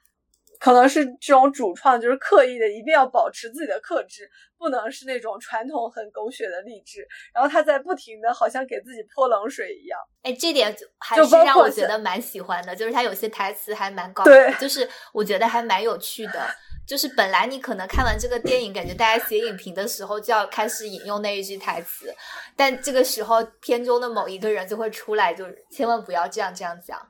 [0.60, 7.08] 可能是这种主创就是刻意的，一定要保持自己的克制，不能是那种传统很狗血的励志。
[7.34, 10.00] 然后他在不停的，好像给自己泼冷水一样。
[10.24, 16.48] 哎，这点还是让我觉得蛮喜欢的，就是他有些台词还蛮高，对，就是我觉得还蛮有趣的。
[16.88, 22.16] 就是本来你可能看完这个电影，感觉大家写影评的时候就要开始引用那一句台词，
[22.56, 27.02] 但这个时候片中的某一个人就会出来，就千万不要这样这样讲。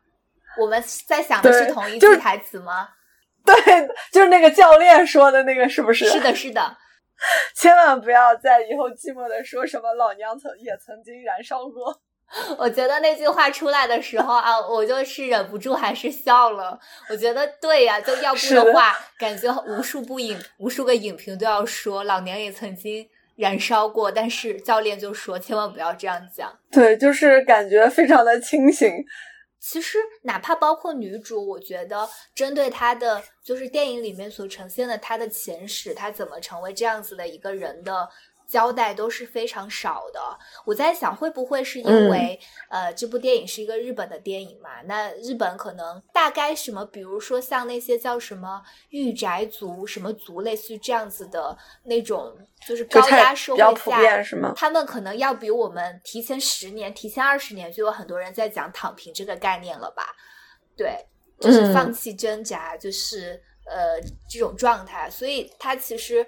[0.57, 2.87] 我们在想的是同一句台词吗？
[3.65, 6.09] 对，就是那个教练说的那个，是不是？
[6.09, 6.77] 是的，是的。
[7.55, 12.01] 千万不要在以后寂寞的说什么“老娘曾也曾经燃烧过
[12.57, 16.77] ”。我觉得那句话出来的时候啊，我就是忍不住还是笑了。
[17.09, 26.51] 我觉得对呀，就要不的话，感觉无数部影、无数个影评都要说“老娘也曾经燃烧过”，但是教练就说千万不要这样讲。
[26.69, 28.91] 对，就是感觉非常的清醒。
[29.67, 38.07] 其实，哪怕包括女主，我觉得针对她的就是电影里面所呈现的她的前史，她怎么成为这样子的一个人的。
[38.47, 40.19] 交代都是非常少的。
[40.65, 44.81] 我在想，会不会是因为呃，这部电影是一个日本的电影嘛？
[44.85, 54.23] 那日本可能大概什么，比如说像那些叫什么御宅族什么族，类似于这样子的那种，就是高压社会下，
[54.55, 60.15] 他们可能要比我们提前十年、提前二十年就有很多人在讲躺平这个概念了吧？
[60.77, 60.97] 对，
[61.39, 66.25] 就是放弃挣扎，就是呃这种状态，所以他其实。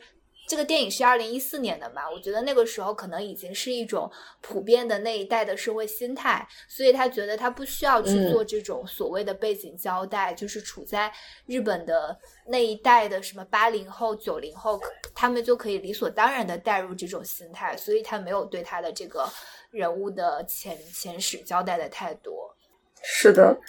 [0.47, 2.09] 这个电影是二零一四年的嘛？
[2.09, 11.11] 我觉得那个时候可能已经是一种普遍的那一代的社会心态，所以他觉得他不需要去做这种所谓的背景交代，就是处在
[11.47, 14.79] 日本的那一代的什么八零后、九零后，
[15.13, 19.29] 他们就可以理所当然的带入这种心态，所以他没有对他的这个
[19.69, 22.55] 人物的前前史交代的太多。
[23.03, 23.59] 是的，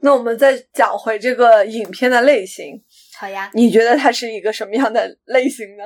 [0.00, 2.82] 那我们再讲回这个影片的类型。
[3.20, 5.84] 好呀，你觉得它是一个什么样的类型呢？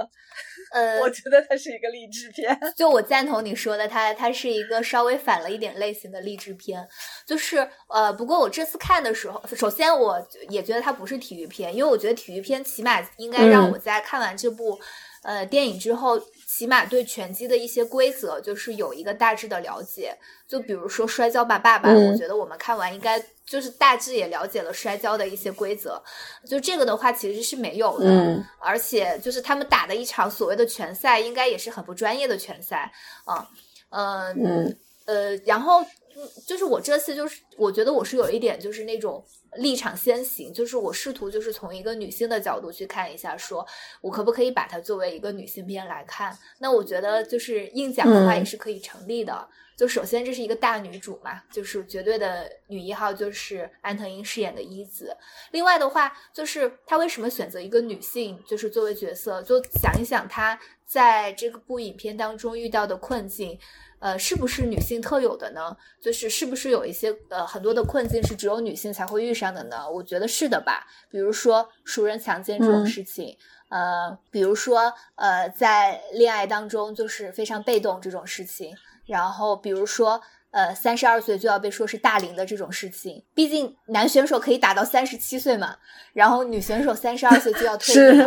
[0.73, 2.57] 呃， 我觉得它是一个励志片。
[2.77, 6.87] 就我赞同你说的，它它是一个稍微反了一点类型的励志片。
[7.27, 14.79] 就是呃，不过我这次看的时候，首先我也觉得它不是体育片，因为我觉得体育片起码应该让我在看完这部
[15.25, 16.21] 呃电影之后。
[16.57, 20.17] 起码对拳击的一些规则就是有一个大致的了解。
[20.47, 26.01] 就比如说摔跤吧爸爸，我觉得我们看完应该就是大致也了解了摔跤的一些规则。
[26.47, 32.93] 就这个的话其实是没有的，而且就是他们打的一场所谓的拳赛，应该也是很不专业的拳赛
[33.25, 33.49] 啊。
[33.91, 35.85] 嗯呃，然后
[36.47, 39.25] 就是我这次就是我觉得我是有一点就是那种。
[39.57, 43.67] 立场先行，就是我试图就是从一个女性的角度去看一下，说
[44.01, 46.37] 我可不可以把它作为一个女性片来看？
[46.59, 49.49] 那我觉得就是硬讲的话也是可以成立的。
[49.77, 55.17] 就首先这是一个大女主嘛，就是绝对的女一号，就是安藤英饰演的一子。
[55.51, 59.43] 另外的话，就是她为什么选择一个女性，就是作为角色？
[59.43, 63.59] 就想一想她在这个部影片当中遇到的困境。
[64.05, 65.75] 呃，是不是女性特有的呢？
[65.99, 69.89] 就是是不是有一些呃很多的困境是只有女性才会遇上的呢？
[69.91, 70.87] 我觉得是的吧。
[71.09, 73.35] 比如说熟人强奸这种事情，
[73.71, 83.25] 呃，比如说呃在恋爱当中就是非常被动这种事情，然后比如说呃三十二岁就要被说是大龄的这种事情。
[83.33, 85.79] 毕竟男选手可以打到三十七岁嘛，
[86.13, 88.21] 然后女选手三十二岁就要退役。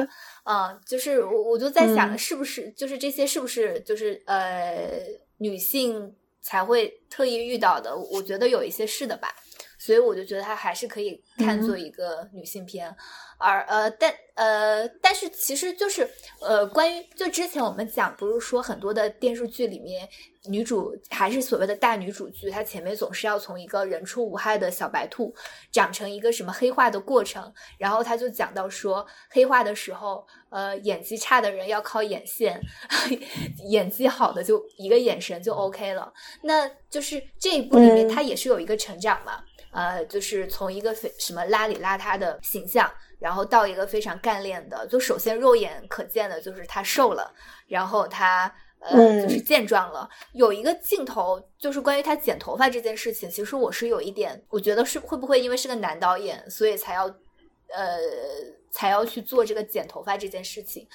[0.45, 5.26] 嗯，就是我我就在想，是不是就是这些是不是就是呃。
[5.37, 9.35] 女性才会特意遇到的，我觉得有一些是的吧，
[9.77, 12.93] 所以我就觉得它还是可以看作一个女性片，
[13.37, 16.09] 而呃，但呃，但是其实就是
[16.41, 20.07] 呃，关于就之前我们讲，不是说很多的电视剧里面。
[20.49, 25.35] 女主还是所谓的大女主剧，她前面总是要从一个人畜无害的小白兔
[25.73, 32.61] 长成一个什么黑化的过程，然后她就讲到说，黑化的时候，呃，演技差的人要靠眼线，
[33.67, 36.13] 演技好的就一个眼神就 OK 了。
[36.43, 39.43] 那就是这一部里面，她也是有一个成长嘛，
[39.77, 47.33] 呃，就是从一个非什么邋里邋遢的形象，然后到一个非常干练的，就首先肉眼可见的就是他瘦了，
[47.67, 48.53] 然后他。
[48.79, 50.07] 呃，就是健壮了。
[50.33, 53.27] 有一个镜头，就是关于他剪头发这件事情。
[53.27, 57.97] 其实我是有一点，我觉得是会不会因为是个男导演，所以才要呃
[58.69, 60.87] 才要去做这个剪头发这件事情。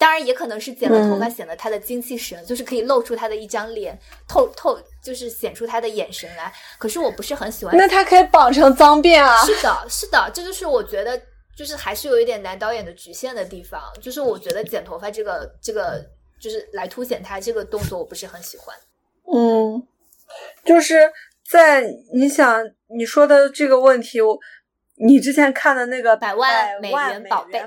[0.00, 6.52] 当然，也可能是剪了头发显得他的精气神，就是可以露出他的一张脸，透透就是显出他的眼神来。
[6.78, 7.76] 可是我不是很喜欢。
[7.76, 9.44] 那他可以绑成脏辫啊！
[9.44, 11.20] 是的，是的，这就是我觉得
[11.54, 13.80] 就是还是有一点男导演的局限的地方。
[14.00, 16.04] 就是我觉得剪头发这个这个。
[16.40, 18.74] 就是来凸显他这个动作，我不是很喜欢。
[19.30, 19.86] 嗯，
[20.64, 21.12] 就是
[21.46, 21.84] 在
[22.14, 22.64] 你想
[22.96, 24.38] 你说的这个问题，我
[25.02, 27.60] 你之前看的那个百万美元宝贝，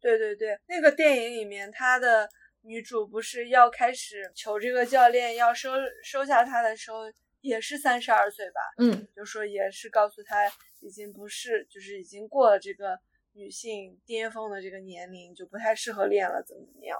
[0.00, 2.28] 对对对，那个电影里面，他的
[2.62, 5.70] 女主不是要开始求这个教练要收
[6.02, 6.98] 收下他的时候，
[7.40, 8.60] 也是三十二岁吧？
[8.78, 10.36] 嗯，就说也是告诉他
[10.80, 12.98] 已经不是，就是已经过了这个
[13.32, 16.98] 女性巅峰的这个年龄，就不太适合练了，怎么怎么样。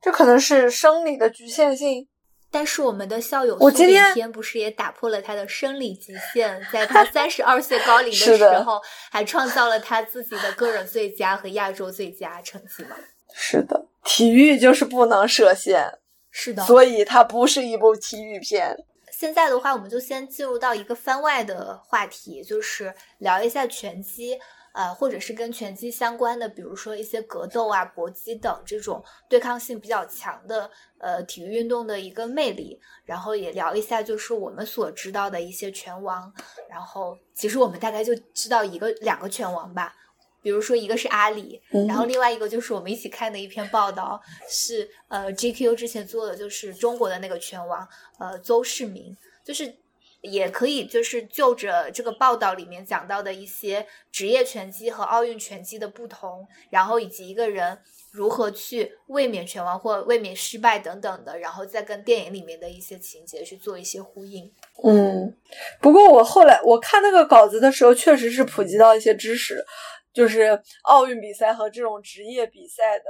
[0.00, 2.08] 这可能是生理的局限性，
[2.52, 12.94] 但是我们的校友苏炳添不是也打破了他的生理极限，在他三十二岁高龄 的时候，还创造了他自己的个人最佳和亚洲最佳成绩吗？
[13.34, 15.98] 是的，体育就是不能设限，
[16.30, 18.76] 是的，所以它不是一部体育片。
[19.10, 24.38] 现在的话，我们就先进入到一个番外的话题，就是聊一下拳击。
[24.72, 36.32] 呃，或者是跟拳击相关的，比如说一些格斗啊、搏击等这种对抗性比较强的呃体育运动的一个魅力，然后也聊一下就是我们所知道的一些拳王，
[36.70, 39.94] 然后其实我们大概就知道一个两个拳王吧，
[40.40, 47.86] 比如说一个是阿里，然后另外一个就是我们一起看的一篇报道是呃 GQ 之前做的，就是中国的那个拳王
[48.18, 49.81] 呃邹市明，就是。
[50.22, 57.76] 也可以，就是就着这个报道里面讲到的一些职业拳击和奥运拳击的不同，然后以及一个人
[58.12, 64.48] 如何去卫冕拳王或卫冕失败等等的，然后再跟电影里面的一些情节去做一些呼应。
[64.84, 65.36] 嗯，
[65.80, 69.64] 不过我后来我看那个稿子的时候，确实是普及到一些知识，
[70.12, 73.04] 就是奥运比赛和这种职业比赛的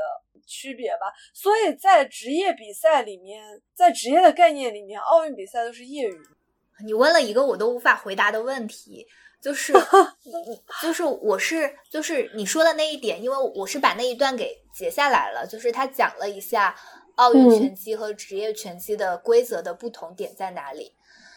[0.47, 1.12] 区别吧。
[1.34, 6.18] 所以在职业比赛里面，在职业的概念里面，奥运比赛都是业余。
[6.85, 9.07] 你问了一个我都无法回答的问题，
[9.41, 9.73] 就是，
[10.83, 16.75] 就是我是就是你说的那一点，因为我是把那一段给截下来了，就是他讲了一下
[17.16, 20.95] 奥运拳击和职业拳击的规则的不同点在哪里。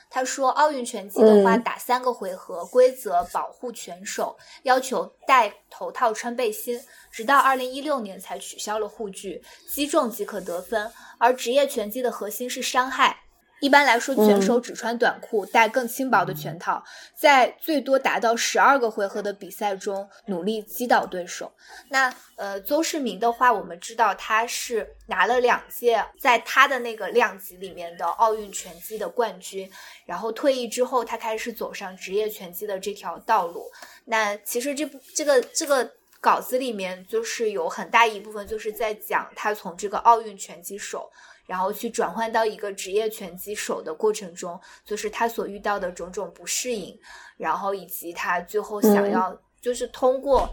[0.08, 6.80] 他说，奥运拳击的话打三个回合，规则保护拳手，要求戴头套、穿背心，
[7.12, 10.90] 直到二零一六年才取消了护具，击中即可得分。
[11.18, 13.25] 而职业拳击的核心是伤害。
[13.62, 16.84] 一般来说，选手只穿短裤，戴更轻薄的拳套，
[17.16, 21.52] 在最多达到十二个回合的比赛中努力击倒对手。
[21.90, 29.72] 那呃，邹市明的话，我们知道他是拿了两届在他的那个量级里面的奥运拳击的冠军，
[30.06, 33.72] 然后退役之后，他开始走上职业拳击的这条道路。
[34.04, 35.90] 那其实这部这个这个
[36.20, 41.10] 稿子里面，就是有很大一部分就是在讲他从这个奥运拳击手。
[41.46, 47.00] 然后去转换到一个职业拳击手的过程中，就是他所遇到的种种不适应，
[47.38, 50.50] 然后以及他最后想要就是通过，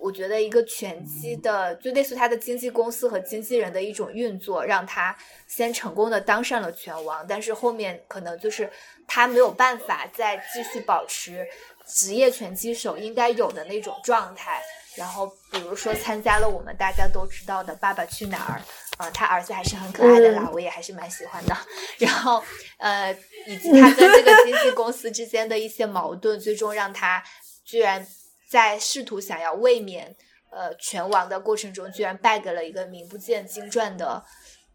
[0.00, 5.16] 我觉得一个拳击的就类似他的经纪公司和经纪人的一种运作，让他
[5.48, 8.70] 先成功的当上了拳王，但是后面可能就是
[9.06, 11.46] 他没有办法再继续保持
[11.86, 14.62] 职业拳击手应该有的那种状态。
[14.96, 18.58] 然后，比如说参加了我们大家都知道的《爸爸去哪儿》，
[18.96, 21.54] 呃，他儿子还是很可爱的啦，我也还是蛮喜欢的。
[21.98, 22.42] 然后，
[22.78, 23.12] 呃，
[23.46, 27.22] 以及他跟这个经纪公司之间的一些矛盾，最终让他
[27.62, 28.06] 居然
[28.48, 30.16] 在试图想要卫冕
[30.50, 34.24] 呃拳王的过程中，居然败给了一个名不见经传的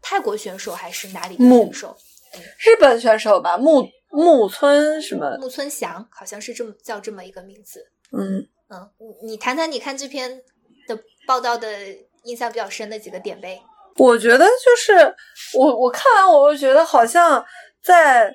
[0.00, 1.96] 泰国选手还是哪里的选手？
[2.60, 5.36] 日本选手吧，木木村什么？
[5.40, 7.90] 木村翔，好像是这么叫这么一个名字。
[8.12, 8.46] 嗯。
[8.72, 10.42] 嗯，你你谈谈你看这篇
[10.88, 11.68] 的报道的
[12.24, 13.62] 印象比较深的几个点呗？
[13.96, 15.14] 我觉得就是
[15.58, 17.44] 我我看完我就觉得好像
[17.82, 18.34] 在，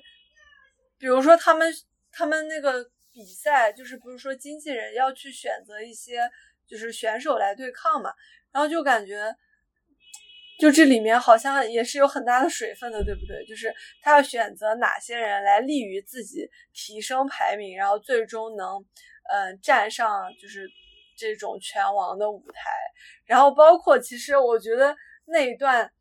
[1.00, 1.74] 比如说他们
[2.12, 6.30] 他们那个比赛，就是不是说经纪人要去选择一些
[6.68, 8.14] 就是选手来对抗嘛，
[8.52, 9.36] 然后就感觉
[10.60, 13.46] 就这里面好像也是有很大的水分的，对不对？
[13.46, 18.84] 就是他要选择哪些人来利于自己提升排名，然后最终能。
[19.30, 20.66] 嗯，站上就是
[21.18, 22.70] 这种拳王的舞台，
[23.26, 24.96] 然后包括其实我觉得
[25.26, 25.92] 那一段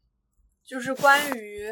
[0.65, 1.69] 就是关于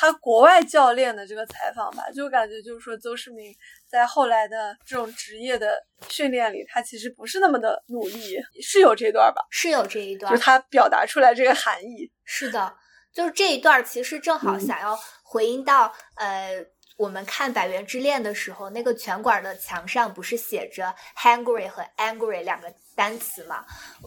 [0.00, 3.54] 他国外教练的这个采访吧，就感觉就是说邹市明
[3.86, 5.78] 在后来的这种职业的
[6.08, 9.46] 训练里，他其实不是那么的努力，是有这段吧？
[9.50, 12.10] 是有这一段，就他表达出来这个含义。
[12.24, 12.74] 是的，
[13.12, 16.64] 就是这一段其实正好想要回应到呃。
[16.96, 23.64] 我们看《百元之恋》的时候，那个拳馆的墙上不是写着 “hungry” 和 “angry” 两个单词吗？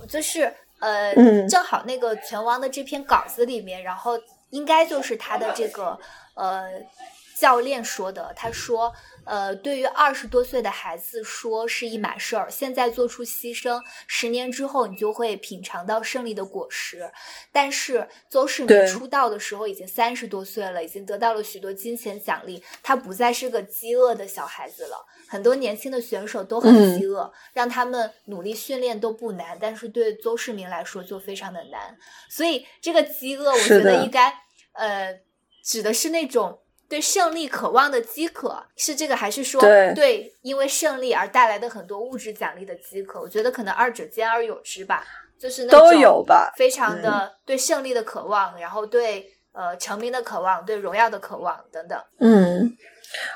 [0.08, 1.12] 就是呃，
[1.50, 4.16] 正好那个拳王的这篇稿子里面，然后
[4.54, 6.00] 应该就是他的这个
[6.36, 6.70] 呃
[7.36, 8.94] 教练说的，他说。
[9.26, 17.12] 呃，对于二十多岁的孩子说是一码事儿，现在做出牺牲，十年之后你就会品尝到胜利的果实。
[17.52, 25.06] 但是邹市明出道的时候已经三十多岁了，已经得到了许多金钱奖励，他不再是个饥饿的小孩子了。
[25.28, 31.98] 很多年轻的选手都很饥饿，让他们努力训练都不难，但是对邹市明来说就非常的难。
[32.30, 34.34] 所以这个饥饿，我觉得应该
[34.74, 35.20] 呃
[35.64, 36.60] 指的是那种。
[36.94, 39.60] 对胜利渴望的饥渴是这个，还是说
[39.96, 43.20] 对因为胜利而带来的很多物质奖励的饥渴？
[43.20, 45.04] 我觉得可能二者兼而有之吧，
[45.40, 52.00] 就是都有吧，非常的对胜利的渴望，然后对呃成名的渴望，对荣耀的渴望等等。
[52.20, 52.72] 嗯，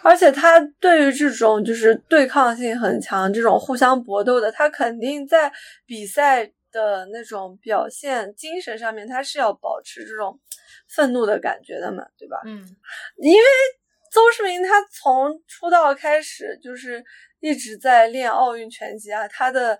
[0.04, 5.52] 而且他对于这种就是对抗性很强、这种互相搏斗的，他肯定在
[5.88, 10.40] 比赛的那种表现精神上面，他是要保持这种。
[10.90, 12.42] 愤怒的感觉的嘛，对吧？
[12.46, 12.64] 嗯，
[13.18, 13.46] 因为
[14.12, 17.04] 邹市明他从出道开始就是
[17.40, 19.78] 一直在练奥运拳击啊，他的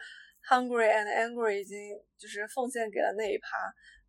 [0.50, 1.78] hungry and angry 已经
[2.18, 3.58] 就是奉献给了那一趴。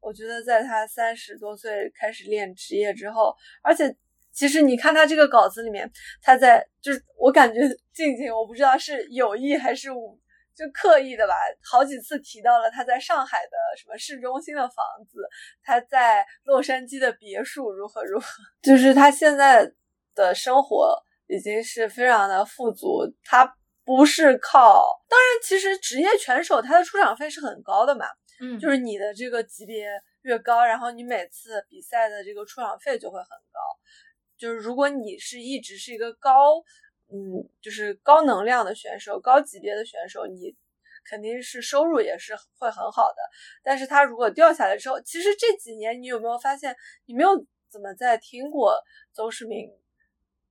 [0.01, 3.97] 我觉得在他三十多岁开始练职业之后，而且
[4.33, 5.91] 其实你看他这个稿子里面，
[6.23, 7.61] 他在就是我感觉
[7.93, 10.19] 静静，我不知道是有意还是无。
[10.59, 15.21] 就刻意的吧，好几次提到了他在上海的什么市中心的房子，
[15.63, 18.27] 他在洛杉矶的别墅如何如何，
[18.61, 19.73] 就是他现在
[20.17, 23.05] 的生活已经是非常的富足。
[23.23, 28.07] 他不是靠，当然，其实职业拳手他的出场费是很高的嘛，
[28.41, 29.89] 嗯，就是你的这个级别
[30.23, 33.61] 越高，然后你每次比赛的这个出场费就会很高。
[34.37, 36.65] 就是如果你是一直是一个高。
[37.11, 40.55] 嗯，就是高能量的选手，高级别的选手，你
[41.09, 43.17] 肯定是收入也是会很好的。
[43.63, 48.75] 但是他如果掉下来之后，其实这几年你有没有发现，你没有怎么在听过
[49.15, 49.71] 邹市明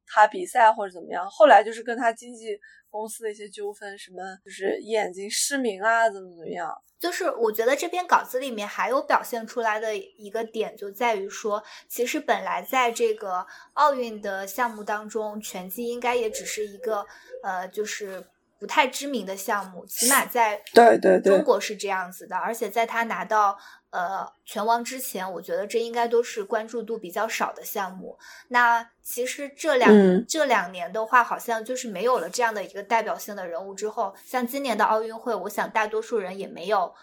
[0.07, 1.29] 他比赛或者怎么样？
[1.29, 2.57] 后来就是跟他经纪
[2.89, 6.73] 公司的一些纠纷，什么就是眼睛失明啊，怎么怎么样。
[6.97, 17.05] 就是我觉得这篇稿子里面还有表现出来的一个点，就在于说，其实本来在这个奥运的项目当中，拳击应该也只是一个
[17.43, 18.25] 呃，就是
[18.59, 22.35] 不太知名的项目，起码在对对对中国是这样子的。
[22.35, 23.57] 而且在他拿到
[23.91, 28.17] 呃拳王之前，我觉得这应该都是关注度比较少的项目。
[28.47, 36.93] 那其实这两、嗯这两年的话，好像就是没有了这样的一个代表性的人物之后，像今年的奥运会，我想大多数人也没有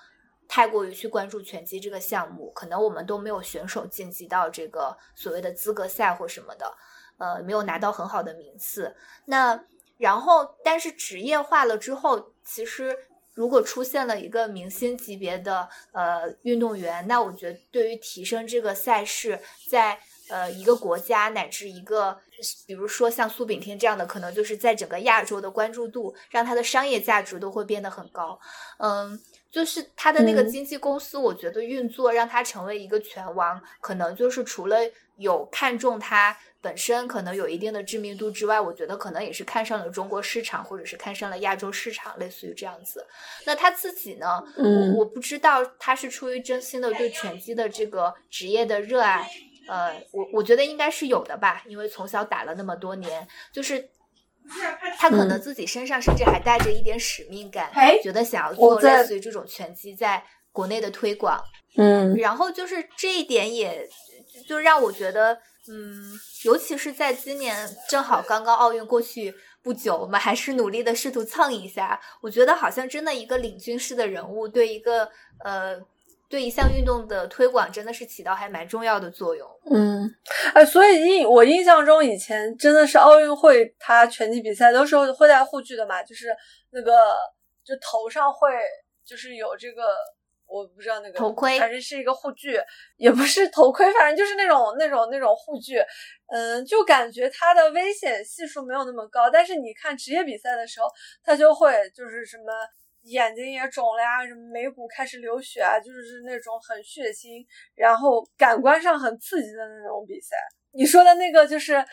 [0.48, 6.74] 太过于去关注拳击这个项目，可能我们都没有选手晋级到这个所谓的资格赛或什么的，
[7.18, 8.94] 呃，没有拿到很好的名次。
[9.24, 9.58] 那
[9.96, 12.96] 然后，但是职业化了之后，其实
[13.34, 19.40] 如果出现了一个明星级别的呃运动员，那我觉得对于提升这个赛事
[19.70, 22.18] 在呃一个国家乃至一个，
[22.66, 28.38] 比如说像苏炳添这样的，可能就是在整个亚洲的关注度，让他的商业价值都会变得很高。
[28.78, 29.20] 嗯，
[29.50, 34.78] 就是他的那个嗯经纪公司，我觉得运作让他成为一个拳王，可能就是除了
[35.16, 43.06] 有看中它本身可能有一定的知名度之外，我觉得可能也是看上了中国市场，或者是看上了亚洲市场，类似于这样子。
[43.44, 44.42] 那他自己呢？
[44.56, 49.28] 嗯我我不知道他是出于真心的对拳击的这个职业的热爱，
[49.68, 53.86] 呃，我我觉得应该是有的吧，因为从小打了那么多年，就是
[54.98, 61.42] 他可能嗯自己身上甚至还带着一点使命感，哎觉得想要做类似于这种拳击在国内的推广。
[61.76, 63.84] 嗯然后就是这一点也
[64.46, 65.36] 就让我觉得，
[65.66, 66.12] 嗯，
[66.44, 71.98] 尤其是在今年正好刚刚奥运过去不久，我们还是努力的试图蹭一下。
[72.20, 75.08] 我觉得好像真的一个领军式的人物，对一个
[75.42, 75.80] 呃
[76.28, 79.48] 对一项运动的推广，真的是起到还蛮重要的作用。
[79.70, 80.14] 嗯，
[80.52, 86.26] 哎，所以印我印象中以前真的是奥运会，它拳击比赛都是会带护具的嘛，就是
[86.70, 86.92] 那个
[87.64, 88.50] 就头上会
[89.04, 89.82] 就是有这个。
[90.46, 92.60] 我不知道那个头盔反正是一个护具，
[92.96, 95.82] 也不是头盔，反正就是那种那种那种护具，
[96.28, 99.28] 嗯，就感觉它的危险系数没有那么高。
[99.30, 100.86] 但是你看职业比赛的时候，
[101.22, 102.52] 它就会就是什么
[103.02, 110.36] 眼睛也肿了呀，什么眉骨开始流血啊，就是那种很血腥，然后感官上很刺激的那种比赛。
[110.76, 111.84] 你说的那个就是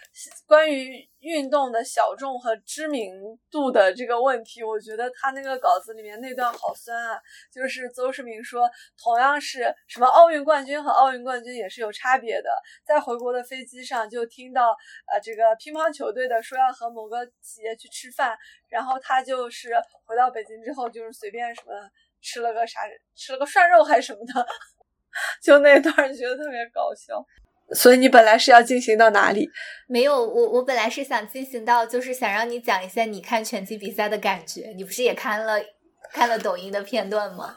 [0.47, 3.13] 关于运动的小众和知名
[3.51, 7.21] 度的这个问题，我觉得他那个稿子里面那段好酸啊。
[7.53, 8.67] 就是邹市明说，
[8.97, 12.49] 同样是什么奥运冠军和奥运冠军也是有差别的。
[12.83, 14.75] 在回国的飞机上就听到，
[15.05, 18.35] 呃，这个乒乓球队的说要和某个企业去吃饭，
[18.67, 19.69] 然后他就是
[20.05, 21.73] 回到北京之后就是随便什么
[22.19, 22.79] 吃了个啥，
[23.15, 24.47] 吃了个涮肉还是什么的，
[25.43, 27.23] 就那段觉得特别搞笑。
[27.73, 29.49] 所以你本来是要进行到哪里？
[29.87, 34.73] 没有，我我本来是想进行到，就是想让你讲一下你看拳击比赛的感觉。
[34.75, 35.59] 你不是也看了
[36.13, 37.55] 看了抖音的片段吗？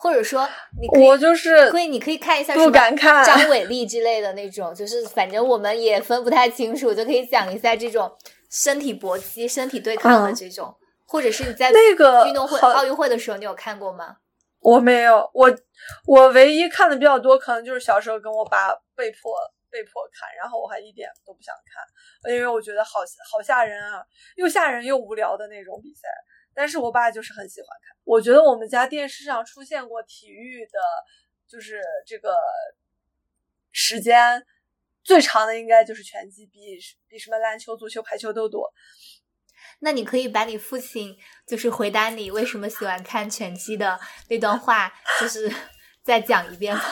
[0.00, 0.48] 或者说，
[0.80, 8.08] 你可以我就是可以，你可以看一下不敢看张伟丽之类的那种，就是反正我们也分不太清楚，就可以讲一下这种
[8.48, 10.72] 身体搏击、身体对抗的嗯这种，
[11.04, 14.14] 或者是你在那个运动会、奥运会的时候，你有看过吗？
[14.60, 15.48] 我没有，我
[16.06, 19.32] 我唯一看的比较多，可能就是小时候跟我爸被迫
[19.70, 23.00] 被迫看，然后我还一点都不想看，因为我觉得好
[23.30, 24.04] 好吓人啊，
[24.36, 26.08] 又吓人又无聊的那种比赛。
[26.54, 27.96] 但是我爸就是很喜欢看。
[28.02, 30.80] 我觉得我们家电视上出现过体育的，
[31.46, 32.34] 就是这个
[33.70, 34.44] 时间
[35.04, 38.72] 最长的，应该就是拳击，比比什么篮球、足球、排球都多。
[39.80, 43.98] 那你可以把你父亲就是回答你为什么喜欢看拳击的
[44.28, 45.50] 那段话，就是
[46.02, 46.82] 再讲一遍吗？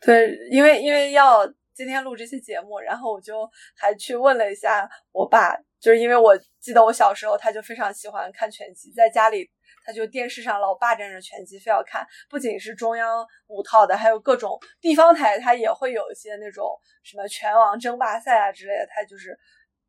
[0.00, 9.50] 对，因为因为要今天录这期节目，然后我就还去问了一下我爸，就是因为我记得我小时候他就非常喜欢看拳击，在家里
[9.84, 16.66] 他就电视上老霸占着拳击，非要看，不仅是中央五套的，还有各种地方台，他也会有一些那种
[17.02, 19.38] 什么拳王争霸赛啊之类的，他就是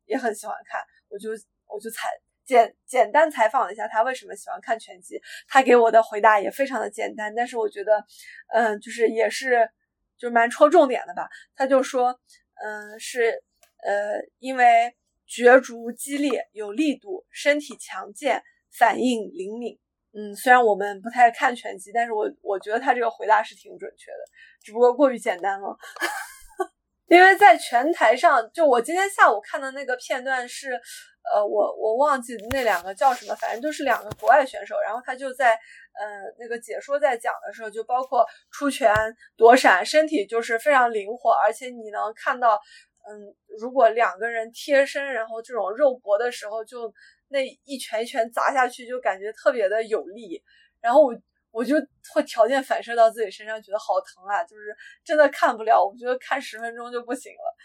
[0.06, 1.30] 也很喜欢看，我就
[1.72, 2.08] 我就采
[2.44, 8.04] 简简单采访了一下他为什么喜欢看拳击，他给我的回答也非常的简单，但是我觉得，
[8.52, 9.70] 嗯，就是也是
[10.18, 11.28] 就蛮戳重点的吧。
[11.54, 12.18] 他就说，
[12.62, 13.42] 嗯，是
[13.84, 14.94] 呃，因为
[15.26, 18.42] 角逐激烈、有力度、身体强健、
[18.76, 19.78] 反应灵敏。
[20.14, 24.18] 嗯，虽然我们不太看拳击，但是我我觉得他这个回答是挺准确的，
[24.62, 25.74] 只不过过于简单了。
[27.12, 30.72] 因为在拳台上，就我今天下午看的那个片段是，
[31.30, 35.54] 呃，我我忘记那两个叫什么，反正就是两个国外选手，然后他就在，
[36.00, 38.94] 嗯、呃，那个解说在讲的时候，就包括出拳、
[39.36, 42.58] 躲闪，身体就是非常灵活，而且你能看到，
[43.06, 46.90] 嗯，如果两个人贴身，然后这种肉搏的时候，就
[47.28, 50.42] 那一拳一拳砸下去，就感觉特别的有力，
[50.80, 51.14] 然后我。
[51.52, 51.76] 我就
[52.12, 54.42] 会条件反射到自己身上，觉得好疼啊！
[54.42, 54.74] 就是
[55.04, 57.56] 真的看不了，我觉得看十分钟就不行了。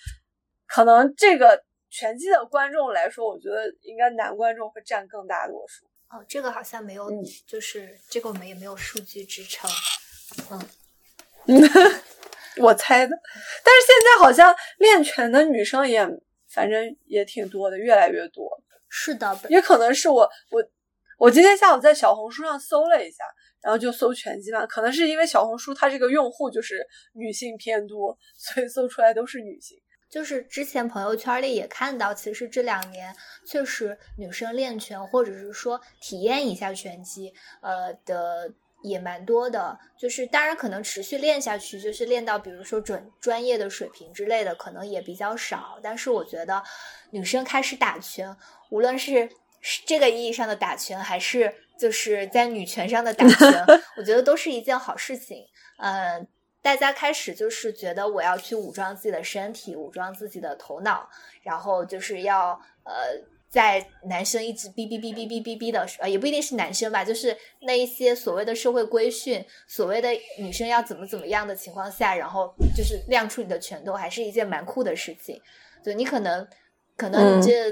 [0.67, 5.85] 可能这个拳击的观众来说，我觉得应该男观众会占更大多数。
[6.09, 7.09] 哦，这个好像没有，
[7.45, 9.69] 就是这个我们也没有数据支撑。
[10.49, 10.59] 嗯，
[12.59, 13.17] 我猜的。
[13.63, 16.05] 但是现在好像练拳的女生也，
[16.49, 18.49] 反正也挺多的，越来越多。
[18.89, 20.63] 是的，也可能是我我
[21.17, 23.23] 我今天下午在小红书上搜了一下，
[23.67, 29.77] 然后就搜拳击嘛，可能是因为小红书它这个用户就是女性偏多， 所以搜出来都是女性。
[30.09, 33.13] 就是之前朋友圈里也看到，其实这两年
[33.45, 38.49] 确实女生练拳或者是说体验一下拳击，呃的
[38.83, 39.77] 也蛮多的。
[39.99, 45.77] 就是当然可能持续练下去，就是练到比如说准专业的水平之类的，可能也比较少。
[45.83, 46.63] 但是我觉得
[47.11, 48.33] 女生开始打拳，
[48.69, 49.29] 无论是
[49.85, 53.65] 这个意义上的打拳，还是就是在女权上的打拳，
[53.97, 55.45] 我觉得都是一件好事情。
[55.77, 56.27] 嗯。
[56.59, 61.07] 大家开始就是觉得我要去武装自己的身体，武装自己的头脑，
[61.41, 62.93] 然后就是要呃，
[63.47, 75.41] 在男生一直哔哔哔哔哔哔哔的，呃，也不一定是男生吧，就是那一些所谓的社会规训，所谓的女生要怎么怎么样的情况下，然后就是亮出你的拳头，还是一件蛮酷的事情。
[75.81, 76.45] 就你可能，
[76.97, 77.71] 可能你这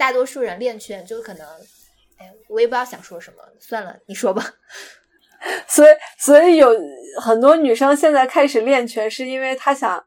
[0.00, 1.46] 大多数人练拳，就可能，
[2.16, 4.42] 哎，我也不知道想说什么，算了，你说吧。
[5.68, 5.88] 所以，
[6.18, 6.74] 所以有
[7.20, 10.02] 很多女生现在开始练拳，是因为她想，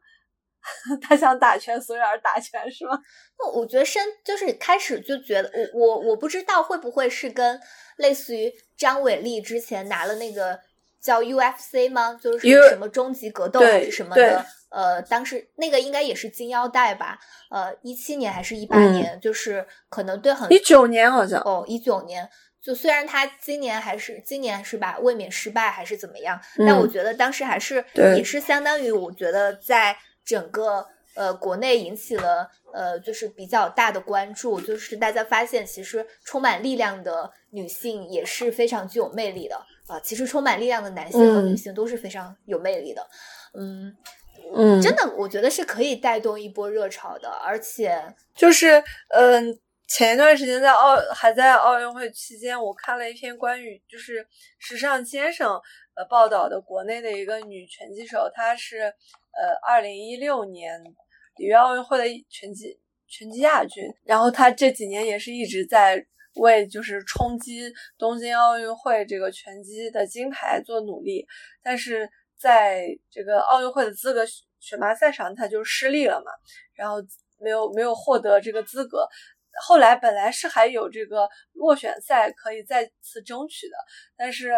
[1.00, 2.98] 她想打拳，所以而打拳，是吗？
[3.38, 7.60] 那我觉得身就是开始就觉得，我我我不知道会不会是跟
[7.98, 10.58] 类似于张伟丽之前拿了那个
[11.04, 12.18] 叫 UFC 吗？
[12.20, 14.44] 就是什么终极格斗还是什么的？
[14.70, 17.18] 呃，当时那个应该也是金腰带吧？
[17.50, 19.20] 呃，一七年还是一八年？
[19.20, 22.28] 就是可能对很一九年好像哦，一九年。
[22.62, 27.84] 就虽然他今年还是今年是吧，卫冕失败还是怎么样，但我觉得当时还是
[28.16, 29.94] 也是相当于我觉得在
[30.24, 43.06] 整个呃国内引起了呃就是比较大的关注，就是大家发现其实充满力量的女性也是非常具有魅力的啊，其实充满力量的男性和女性都是非常有魅力的，
[43.54, 43.96] 嗯
[44.54, 49.58] 嗯，真的我觉得是可以带动一波热潮的，而且就是嗯。
[49.86, 54.26] 前一段时间在奥还在奥运会期间，我看了一篇关于就是
[54.58, 55.60] 时尚先生
[55.94, 66.04] 呃报道的国内的一个女拳击手，她是呃二零一六年里约奥运会的拳击拳击亚军，然后她这几年也是一直在
[66.36, 71.26] 为就是冲击东京奥运会这个拳击的金牌做努力，
[71.62, 74.24] 但是在这个奥运会的资格
[74.60, 76.30] 选拔赛上，他就失利了嘛，
[76.74, 76.96] 然后
[77.38, 79.08] 没有没有获得这个资格。
[79.66, 83.76] 后来本来是还有这个落选赛可以再次争取的，
[84.16, 84.50] 但是，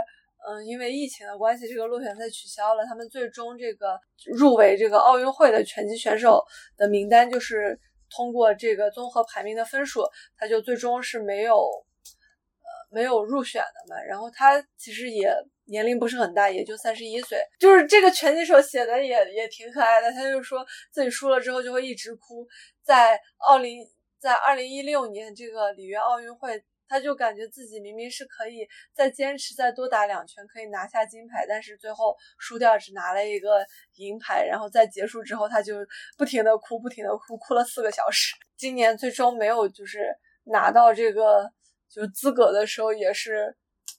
[0.49, 2.83] 嗯，因为疫情的关系，这个落选赛取消了。
[2.87, 6.43] 他们最终这个入围这个奥运会的拳击选手
[6.79, 7.79] 的名单，就是
[8.11, 10.03] 通过这个综合排名的分数，
[10.37, 14.03] 他就最终是没有，呃，没有入选的嘛。
[14.03, 15.35] 然后他其实也
[15.65, 17.39] 年龄不是很大，也就三十一岁。
[17.59, 22.47] 就是这个拳击手写的也也挺可爱的，他就说自己输了之后就会一直哭，
[22.83, 23.87] 在奥林。
[24.19, 33.65] 在二零一六年这个里约奥运会，他就感觉自己明明是可以再坚持再多打两圈，可以拿下金牌，但是最后输掉，只拿了一个
[33.97, 34.45] 银牌。
[34.45, 35.75] 然后在结束之后，他就
[36.17, 38.35] 不停的哭，不停的哭，哭了四个小时。
[38.57, 40.15] 今年最终没有就是
[40.45, 41.51] 拿到这个
[41.89, 43.55] 就是资格的时候，也是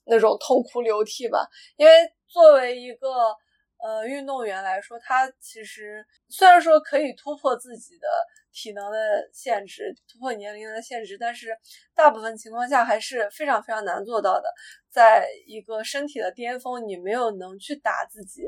[0.06, 1.48] 那种痛哭流涕吧。
[1.76, 1.92] 因为
[2.28, 3.08] 作为一个
[3.80, 8.08] 呃运动员来说，他其实虽然说可以突破自己的。
[8.60, 11.56] 体能的限制，突破年龄的限制，但是
[11.94, 14.52] 大部分情况下还是非常非常难做到的。
[14.90, 18.48] 在一个身体的巅峰，你没有能去打自己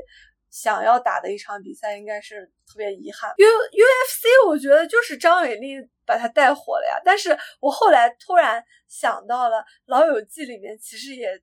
[0.50, 3.32] 想要打的一场比赛，应该是特别遗憾。
[3.36, 7.00] U UFC 我觉得就是张伟丽把他带火了呀。
[7.04, 11.40] 但是我后来突然想到了《老友记》里面，其实也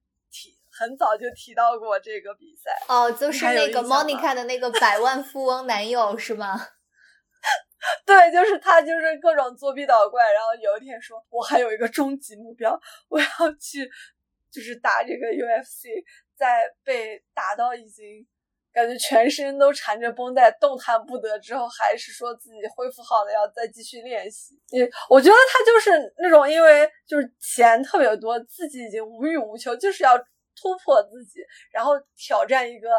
[0.78, 2.72] 很早就提到过这个比赛。
[2.88, 6.56] 哦，就是那个 Monica 的那个百万富翁男友是吗？
[8.06, 13.28] 对，就是他，就是各种作弊捣怪，然后有一天说：“我还有一个终极目标，我要
[13.60, 13.90] 去，
[14.52, 15.88] 就是打这个 UFC。”
[16.38, 18.06] 在被打到已经
[18.72, 24.54] 感觉全身都缠着绷带，动弹不得之后，还是说自己恢复好了，要再继续练习。
[24.70, 30.16] 也我觉得他就是那种，因为就是钱特别多，自己已经无欲无求，就是要
[30.60, 31.40] 突破自己，
[31.72, 32.90] 然后挑战一个。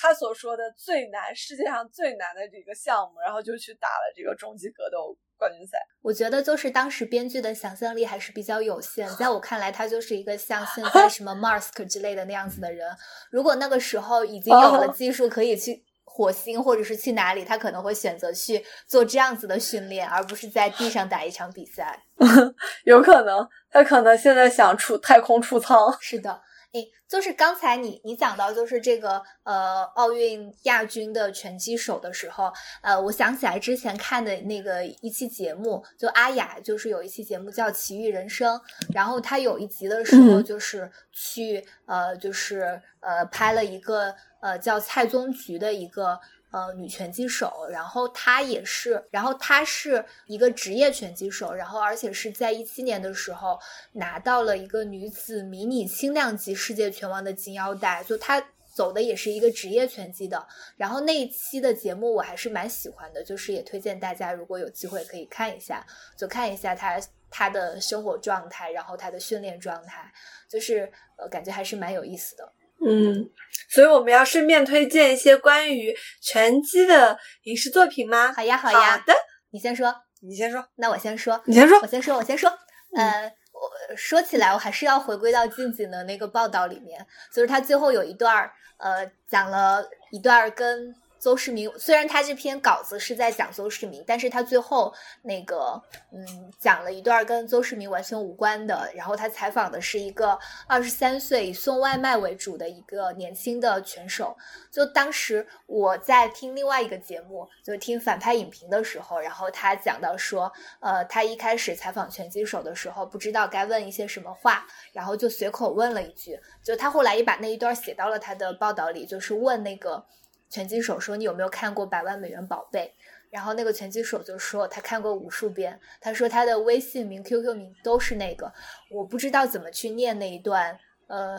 [0.00, 5.76] 他所说的最难，世界上最难的这个项目，然后就去打了这个终极格斗冠军赛。
[6.02, 12.88] 我觉得就是当时编剧的想象力还是比较有限，在我看来，他就是一个像现在什么 Mask 之类的那样子的人。
[13.32, 22.04] 如果那个时候已经有了技术可以去火星或者是去哪里，他可能会选择去做这样子的训练，而不是在地上打一场比赛。
[22.86, 25.92] 有可能，他可能现在想出太空出舱。
[26.00, 26.40] 是的。
[26.80, 32.52] 诶，就是刚才你你讲到就是这个呃奥运亚军的拳击手的时候，
[32.82, 38.56] 呃，我想起来之前看的那个一期节目，就阿雅就是有一期节目叫《奇遇人生》，
[38.94, 46.18] 然后他有一集的时候就是去呃就是呃拍了一个呃叫蔡宗菊的一个。
[46.50, 53.58] 呃，女拳击手，然后她也是，然后她是一个职业拳击手，然后而且是在一七年的时候
[53.92, 58.42] 拿到了一个女子迷你轻量级世界拳王的金腰带，就她
[58.72, 60.46] 走的也是一个职业拳击的。
[60.76, 65.84] 然后那一期的节目我还是蛮喜欢的，就是也推荐大家如果有机会可以看一下，
[66.16, 70.10] 就看一下她她的生活状态，然后她的训练状态，
[70.48, 72.52] 就是呃感觉还是蛮有意思的。
[72.86, 73.28] 嗯，
[73.68, 78.32] 所以我们要顺便推荐一些关于拳击的影视作品吗？
[78.32, 78.92] 好呀，好呀。
[78.92, 79.12] 好的，
[79.50, 82.50] 你先说，你先说，那我先说，你先说，我先说，我先说。
[82.96, 90.94] 呃，我说起来，我还是要回归到静静的那个报道里面，就是他最后有一段儿，呃，讲了一段跟。
[91.18, 104.36] 邹市明虽然他这篇稿子是在讲邹市明，但是他最后那个嗯讲了一段跟邹市明完全无关的，然后他采访的是一个二十三岁以送外卖为主的一个年轻的拳手。
[104.70, 120.06] 就当时我在听另外一个节目，就听反派影评的时候，然后他讲到说，呃，他一开始采访拳击手的时候不知道该问一些什么话，然后就随口问了一句，就他后来也把那一段写到了他的报道里，就是问那个。
[120.50, 122.94] 拳击手说：“你有没有看过《百万美元宝贝》？”
[123.30, 128.52] 然后那个拳击手就说：“他看过无数遍。”他说：“他的微信名、QQ 名都是那个。”
[128.90, 130.78] 我不知道怎么去念那一段，
[131.08, 131.38] 呃，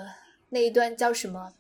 [0.50, 1.52] 那一段叫什么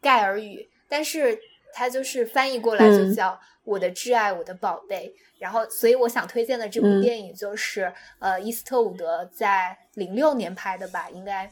[0.00, 1.38] 盖尔语，但是
[1.72, 5.12] 他就是翻译过来就叫“我的挚爱，我的宝贝”。
[5.40, 11.50] 然后，所以我想推荐的这部电影就是呃，伊斯特伍德在零六年拍的吧，应该。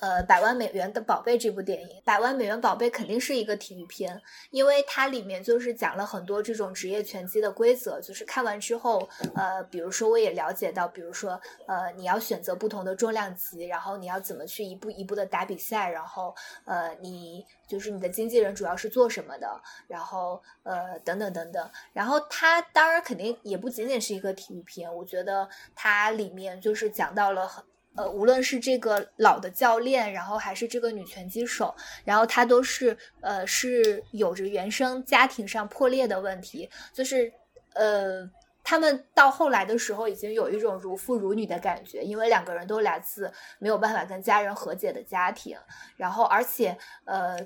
[0.00, 4.20] 呃，百万美元的宝贝这部电影，百万美元宝贝肯定是一个体育片，
[4.50, 8.00] 因为它里面就是讲了很多这种职业拳击的规则。
[8.00, 16.34] 就是看完之后，呃，比如说我也了解到，比如说，呃，你要选择不同的重量级，然后你要怎么去一步一步的打比赛，然后，
[16.64, 21.70] 呃，你就是你的经纪人主要是做什么的，然后，呃，等等等等。
[21.92, 27.62] 然后它当然肯定也不仅仅是一个体育片，我觉得它里面就是讲到了很。
[27.96, 31.74] 呃，无论是这个老的教练，然后还是这个女拳击手，
[32.04, 37.32] 然后她都是呃是有着原生家庭上破裂的问题，就是
[37.74, 38.30] 呃
[38.62, 45.58] 他们到后来的时候已经有一种如父如女的感觉，因为两个人都来自没有办法跟家人和解的家庭，
[45.96, 47.36] 然后而且呃，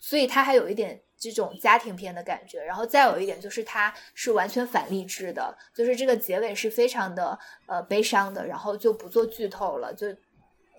[0.00, 1.00] 所以他还有一点。
[1.18, 10.06] 这种家庭片的感觉，然后再有一点就是它是完全反励志的，就是这个结尾是非常的呃悲伤的，然后就不做剧透了，就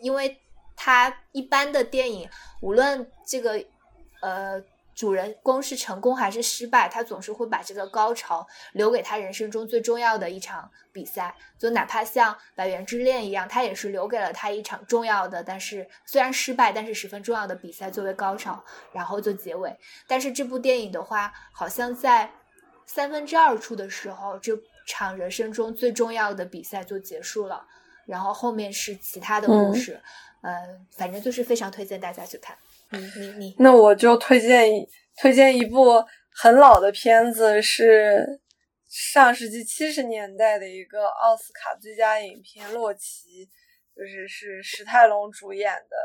[0.02, 0.38] 因为
[0.76, 2.30] 它一般的电影，
[2.62, 3.64] 无论这个
[4.22, 4.64] 呃。
[4.96, 11.36] 主人公是成功还是失败，他总是会把这个高潮留给他人生中最重要的一场比赛。
[11.60, 19.78] 就哪怕像《百元之恋》一样，他也是留给了他一场重要的，但是虽然失败，但是十分重要的比赛作为高潮，然后就结尾。
[20.08, 22.32] 但是这部电影的话，好像在
[22.86, 27.68] 三分之二处的时候，这场人生中最重要的比赛就结束了，
[28.06, 30.00] 然后后面是其他的故事。
[30.42, 32.56] 嗯，反正就是非常推荐大家去看。
[32.92, 34.70] 你你你，那我就推荐
[35.20, 38.40] 推荐一部很老的片子，是
[38.88, 43.46] 上世纪七十年代的一个奥斯卡最佳影片《洛奇》，
[43.96, 45.96] 就是是史泰龙主演的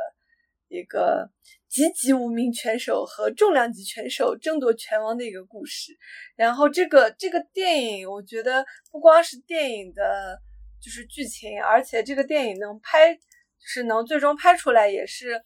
[0.68, 1.30] 一个
[1.68, 5.92] 籍籍无名拳手和重量级拳手争夺拳王的一个故事。
[6.34, 10.40] 然后这个这个电影，我觉得不光是电影的，
[10.82, 13.18] 就是剧情，而且这个电影能拍。
[13.62, 15.40] 是能最终拍出来，也是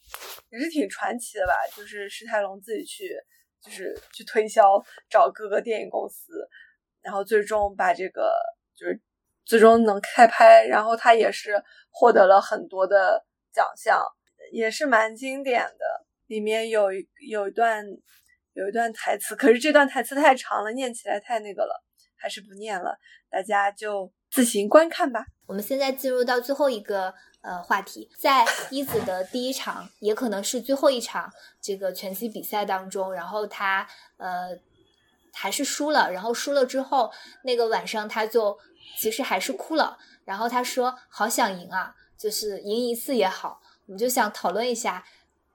[0.50, 1.52] 也是挺传奇的吧。
[1.76, 3.10] 就是史泰龙自己去，
[3.60, 4.62] 就是去推销，
[5.10, 6.48] 找各个电影公司，
[7.02, 8.32] 然后最终把这个
[8.74, 8.98] 就是
[9.44, 10.64] 最终能开拍。
[10.64, 14.02] 然后他也是获得了很多的奖项，
[14.52, 16.06] 也是蛮经典的。
[16.26, 17.84] 里面有一有一段
[18.52, 21.84] 有一段台词，可是这段台词太长了，念起来太那个了，
[22.16, 22.96] 还是不念了。
[23.28, 25.26] 大家就自行观看吧。
[25.46, 27.12] 我们现在进入到最后一个。
[27.44, 31.30] 呃，话题在一子的第一场，也可能是最后一场
[31.60, 33.86] 这个拳击比赛当中，然后他
[34.16, 34.56] 呃
[35.32, 37.12] 还是输了，然后输了之后，
[37.44, 38.58] 那个晚上他就
[38.98, 45.04] 其实还是哭了，然后他说好想赢啊，就是赢一次也好，我们就想讨论一下。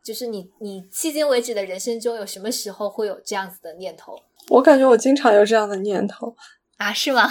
[0.02, 4.18] 就是你你迄今为止的人生中有什么时候会有这样子的念头？
[4.48, 6.36] 我感觉我经常有这样的念头
[6.78, 7.30] 啊，是吗？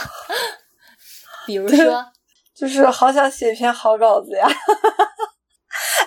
[1.47, 2.13] 比如说，
[2.59, 4.47] 就是好想写一篇好稿子呀。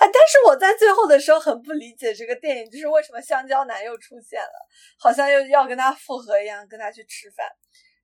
[0.00, 7.46] 但是我在最后的时候很不理解这个电影，就是为什么香蕉男又出现了，好像又要跟他复合一样，跟他去吃饭，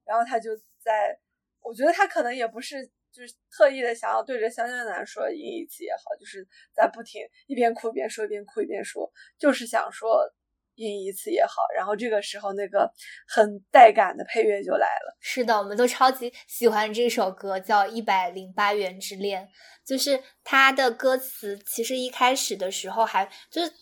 [0.05, 1.18] 然后他就在，
[1.61, 10.32] 我觉得他可能也不是就是特意的想要对着香蕉男说一次也好，就是在不停一边哭一边说，一边哭一边说，就是想说。
[10.79, 12.91] 印一次也好，然后这个时候那个
[13.26, 15.16] 很带感的配乐就来了。
[15.20, 19.45] 是的，我们都超级喜欢这首歌，叫《一百零八元之恋》。
[19.85, 23.72] 就是它的歌词，其实一开始的时候还就是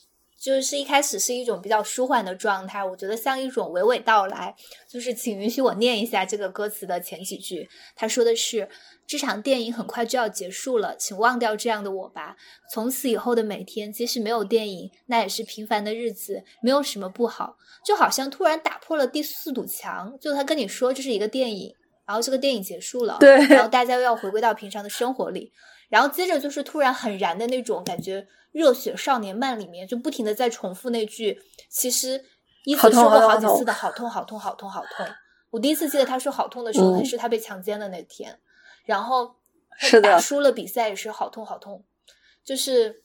[0.47, 4.55] 就是一开始是一种比较舒缓的状态，我觉得像一种娓娓道来。
[4.89, 8.69] 就是请允许我念一下这个歌词的前几句，他说的是。
[9.09, 12.37] 这场电影很快就要结束了，请忘掉这样的我吧。
[12.73, 17.57] 从此以后的每天，即使没有电影，那也是平凡的日子，没有什么不好。
[17.85, 21.73] 就好像突然打破了第四堵墙，就他跟你说这是一个电影，
[22.05, 25.53] 然后这个电影结束了，对，然后大家又要回归到平常的生活里，
[25.89, 32.25] 然后接着就是突然很燃的那种感觉，热血少年漫里面就不停的在重复那句，其实
[32.65, 33.93] 一直说过好几次的好。
[33.93, 35.07] 痛好痛好痛好痛。
[35.51, 38.39] 我第一次记得他说好痛的时候，还是他被强奸的那天。
[38.85, 39.37] 然后，
[39.79, 41.83] 是的，输了比赛也是好痛好痛，
[42.45, 43.03] 就是，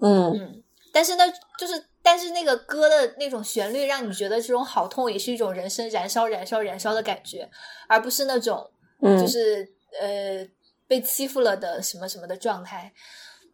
[0.00, 0.32] 嗯。
[0.32, 0.62] 嗯，
[0.92, 1.24] 但是呢，
[1.58, 7.48] 就是，但是那个歌的那种旋律，让你觉得这种好痛也是一种人生燃烧、燃烧、燃烧的感觉，
[7.88, 8.70] 而不是那种，
[9.00, 9.68] 就是
[10.00, 10.46] 呃
[10.86, 12.92] 被欺负了的什么什么的状态。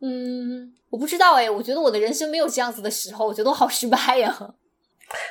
[0.02, 4.54] 嗯，我不知道哎，我觉得我的人生没有这样子的时候，我觉得我好失败呀。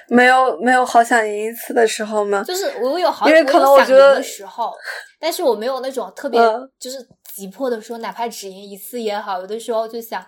[0.09, 2.43] 没有没有好想赢一次的时候吗？
[2.43, 4.73] 就是我有好因为可能我觉得的时候，
[5.19, 6.39] 但是我没有那种特别
[6.77, 9.39] 就是急迫的说，哪怕只赢一次也好。
[9.39, 10.25] 有的时候就想，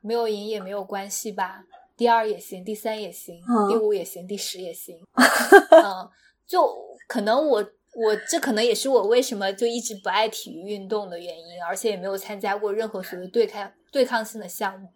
[0.00, 1.62] 没有赢也没有关系吧，
[1.96, 4.98] 第二也行，第三也行，第五也行，第十也行。
[5.70, 6.08] 嗯，
[6.46, 6.74] 就
[7.06, 7.62] 可能我
[7.94, 14.88] 我这可能也是我为什么就一直不爱体育运动的原因，而且也没有参加过任何所谓对抗对抗性的项目。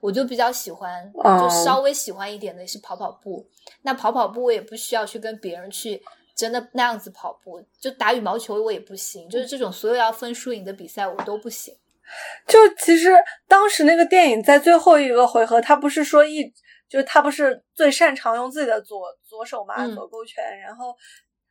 [0.00, 3.46] 我就比较喜欢，就稍微喜欢一点的是跑跑步。
[3.82, 6.00] 那跑跑步我也不需要去跟别人去
[6.36, 11.74] 真的那样子跑步，就打羽毛球我也不行，就是这种所有要分输赢的比赛我都不行。
[12.46, 13.10] 就其实
[13.48, 16.44] 当时那个电影在最后一个回合，他不是说一，
[16.86, 20.44] 就是他不是最擅长用自己的左左手嘛，左勾拳。
[20.60, 20.94] 然后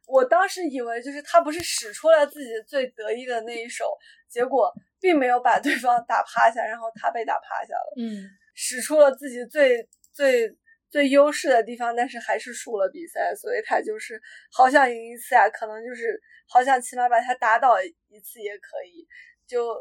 [0.08, 3.98] 我当时以为就是他不是使出了自己最得意的那一手，
[4.30, 7.94] 结果并没有把对方打趴下，然后他被打趴下了。
[7.98, 8.30] 嗯。
[8.56, 10.56] 使出了自己最最
[10.92, 15.50] 最优势的地方，但是还是输了比赛，所以他就是好想赢一次啊！
[15.50, 19.08] 可能就是好想起码把他打倒一次也可以。
[19.48, 19.76] 就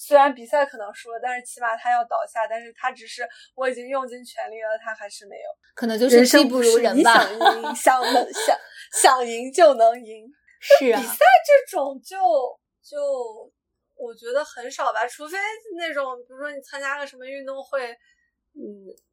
[0.00, 5.42] 虽然比赛可能输了，但是起码他要倒下，但是他只是我已经用尽全力了，他还是没有。
[5.74, 7.12] 可能就是技不如人吧。
[7.12, 8.58] 想赢，想能想
[8.94, 10.26] 想赢就能赢。
[10.58, 10.98] 是啊。
[10.98, 12.16] 比赛这种就
[12.82, 13.52] 就。
[14.02, 15.36] 我觉得很少吧，除非
[15.76, 17.86] 那种，比如说你参加个什么运动会，
[18.54, 18.64] 嗯，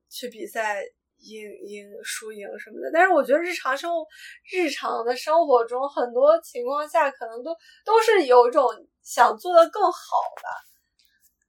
[0.10, 0.82] 去比赛
[1.18, 2.90] 赢赢输赢什么的。
[2.94, 4.08] 但是我觉得日常生活、
[4.50, 8.64] 日常的生活中，很多情况下可能都都是有一种
[9.04, 9.92] 想做的更好
[10.38, 10.77] 的。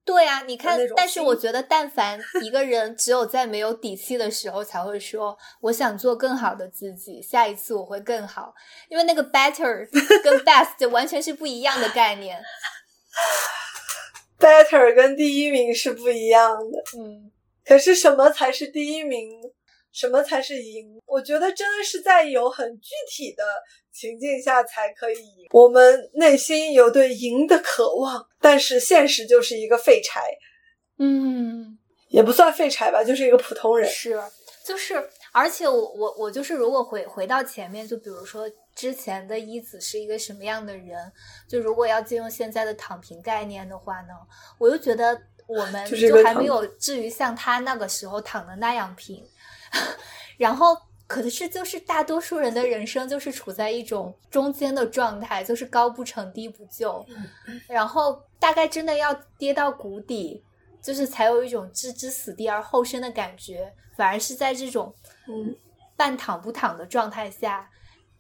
[0.09, 8.55] 对呀，你看，但是我觉得，但凡一个人只有在没有底气的时候，才会说我想做更好的自己，下一次我会更好。
[8.89, 9.87] 因为那个 better
[10.25, 12.43] 跟 best 完全是不一样的概念。
[14.41, 17.31] Better 跟第一名是不一样的，嗯，
[17.67, 19.43] 可是什么才是第一名？
[19.93, 20.99] 什么才是赢？
[21.05, 23.45] 我觉得真的是在有很具体的
[23.99, 25.49] 情境下才可以赢。
[25.51, 30.23] 我们内心有对赢的渴望，但是现实就是一个废柴，
[30.99, 31.77] 嗯，
[32.09, 33.91] 也不算废柴吧，就是一个普通人。
[33.91, 34.21] 是，
[34.65, 38.49] 就是，而且我我我就是，如果回回到前面，就比如说。
[38.79, 41.13] 之前的一子是一个什么样的人？
[41.49, 44.15] 就如果要借用现在的躺平概念的话呢？
[44.57, 49.21] 我就觉得我们就还没有至于像他那个时候躺的那样平。
[50.39, 50.77] 然后，
[51.09, 57.05] 可是就是大多数人的人生就是处在一种中间的状态，就是高不成低不就。
[57.67, 60.45] 然后大概真的要跌到谷底，
[60.81, 63.73] 就是才有一种置之死地而后生的感觉。
[63.97, 64.95] 反而是在这种
[65.27, 65.57] 嗯
[65.97, 67.69] 半躺不躺的状态下。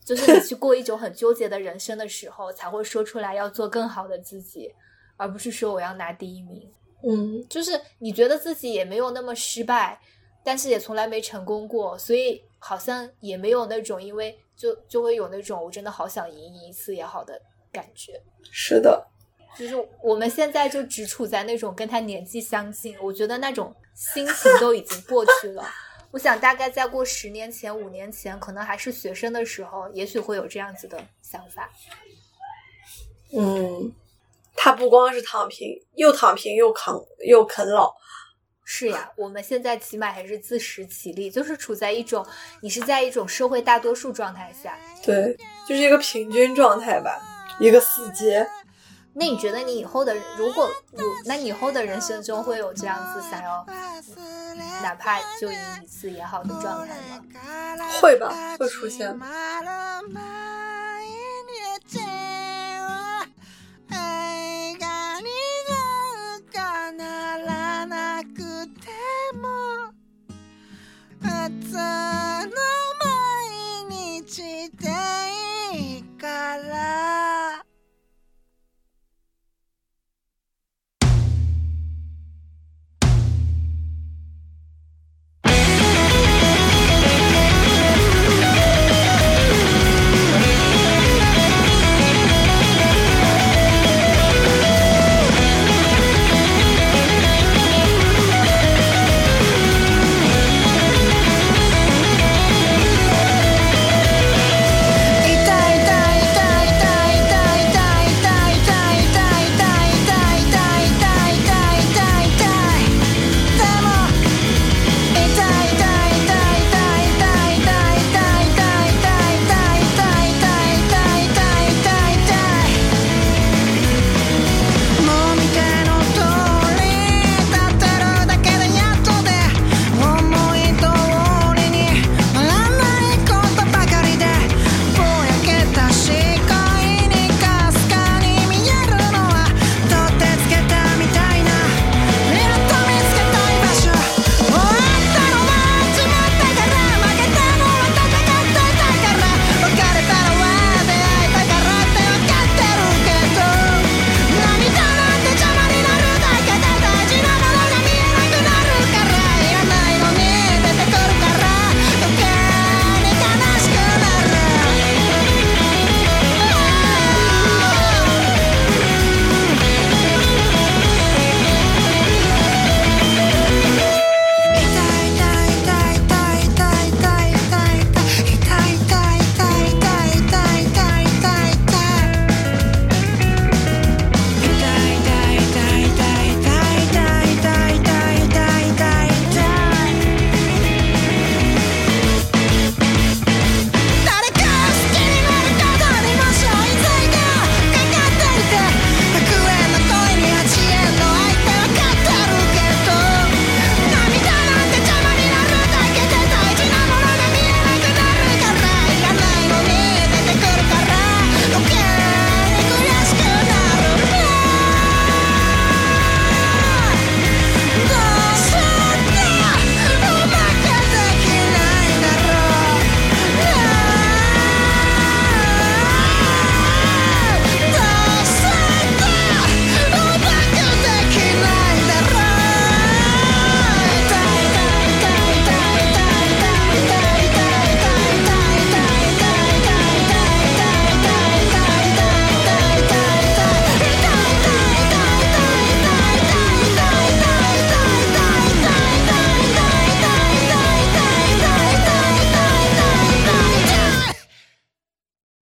[0.04, 4.74] 就是你去过一种很纠结的人生的时候，才会说出来要做更好的自己，
[5.18, 6.66] 而不是说我要拿第一名。
[7.06, 10.00] 嗯，就是你觉得自己也没有那么失败，
[10.42, 17.40] 但是也从来没成功过，所以好像也没有那种因为就就会有那种我真的好想赢一次也好的
[17.72, 18.20] 感觉。
[18.50, 19.06] 是的，
[19.56, 25.64] 就是我们现在就只处在那种跟他年纪相近，我觉得那种心情都已经过去了。
[26.10, 31.70] 我想大概再过十年前、五年前，可能还是学生的时候，也许会有这样子的想法。
[33.36, 33.92] 嗯，
[34.56, 37.94] 他不光是躺平，又躺平又扛又啃老。
[38.70, 42.24] 是呀，我们现在起码还是自食其力，就是处在一种
[42.60, 45.34] 你是在一种社会大多数状态下，对，
[45.66, 47.18] 就是一个平均状态吧，
[47.58, 48.46] 一个死结。
[49.14, 53.64] 那你觉得你以后的如果如，那你以后的人生中会有这样子想要，
[54.82, 57.24] 哪怕就赢一次也好的状态吗？
[58.02, 59.18] 会吧，会出现。
[71.48, 71.80] 月の
[73.88, 74.70] 毎日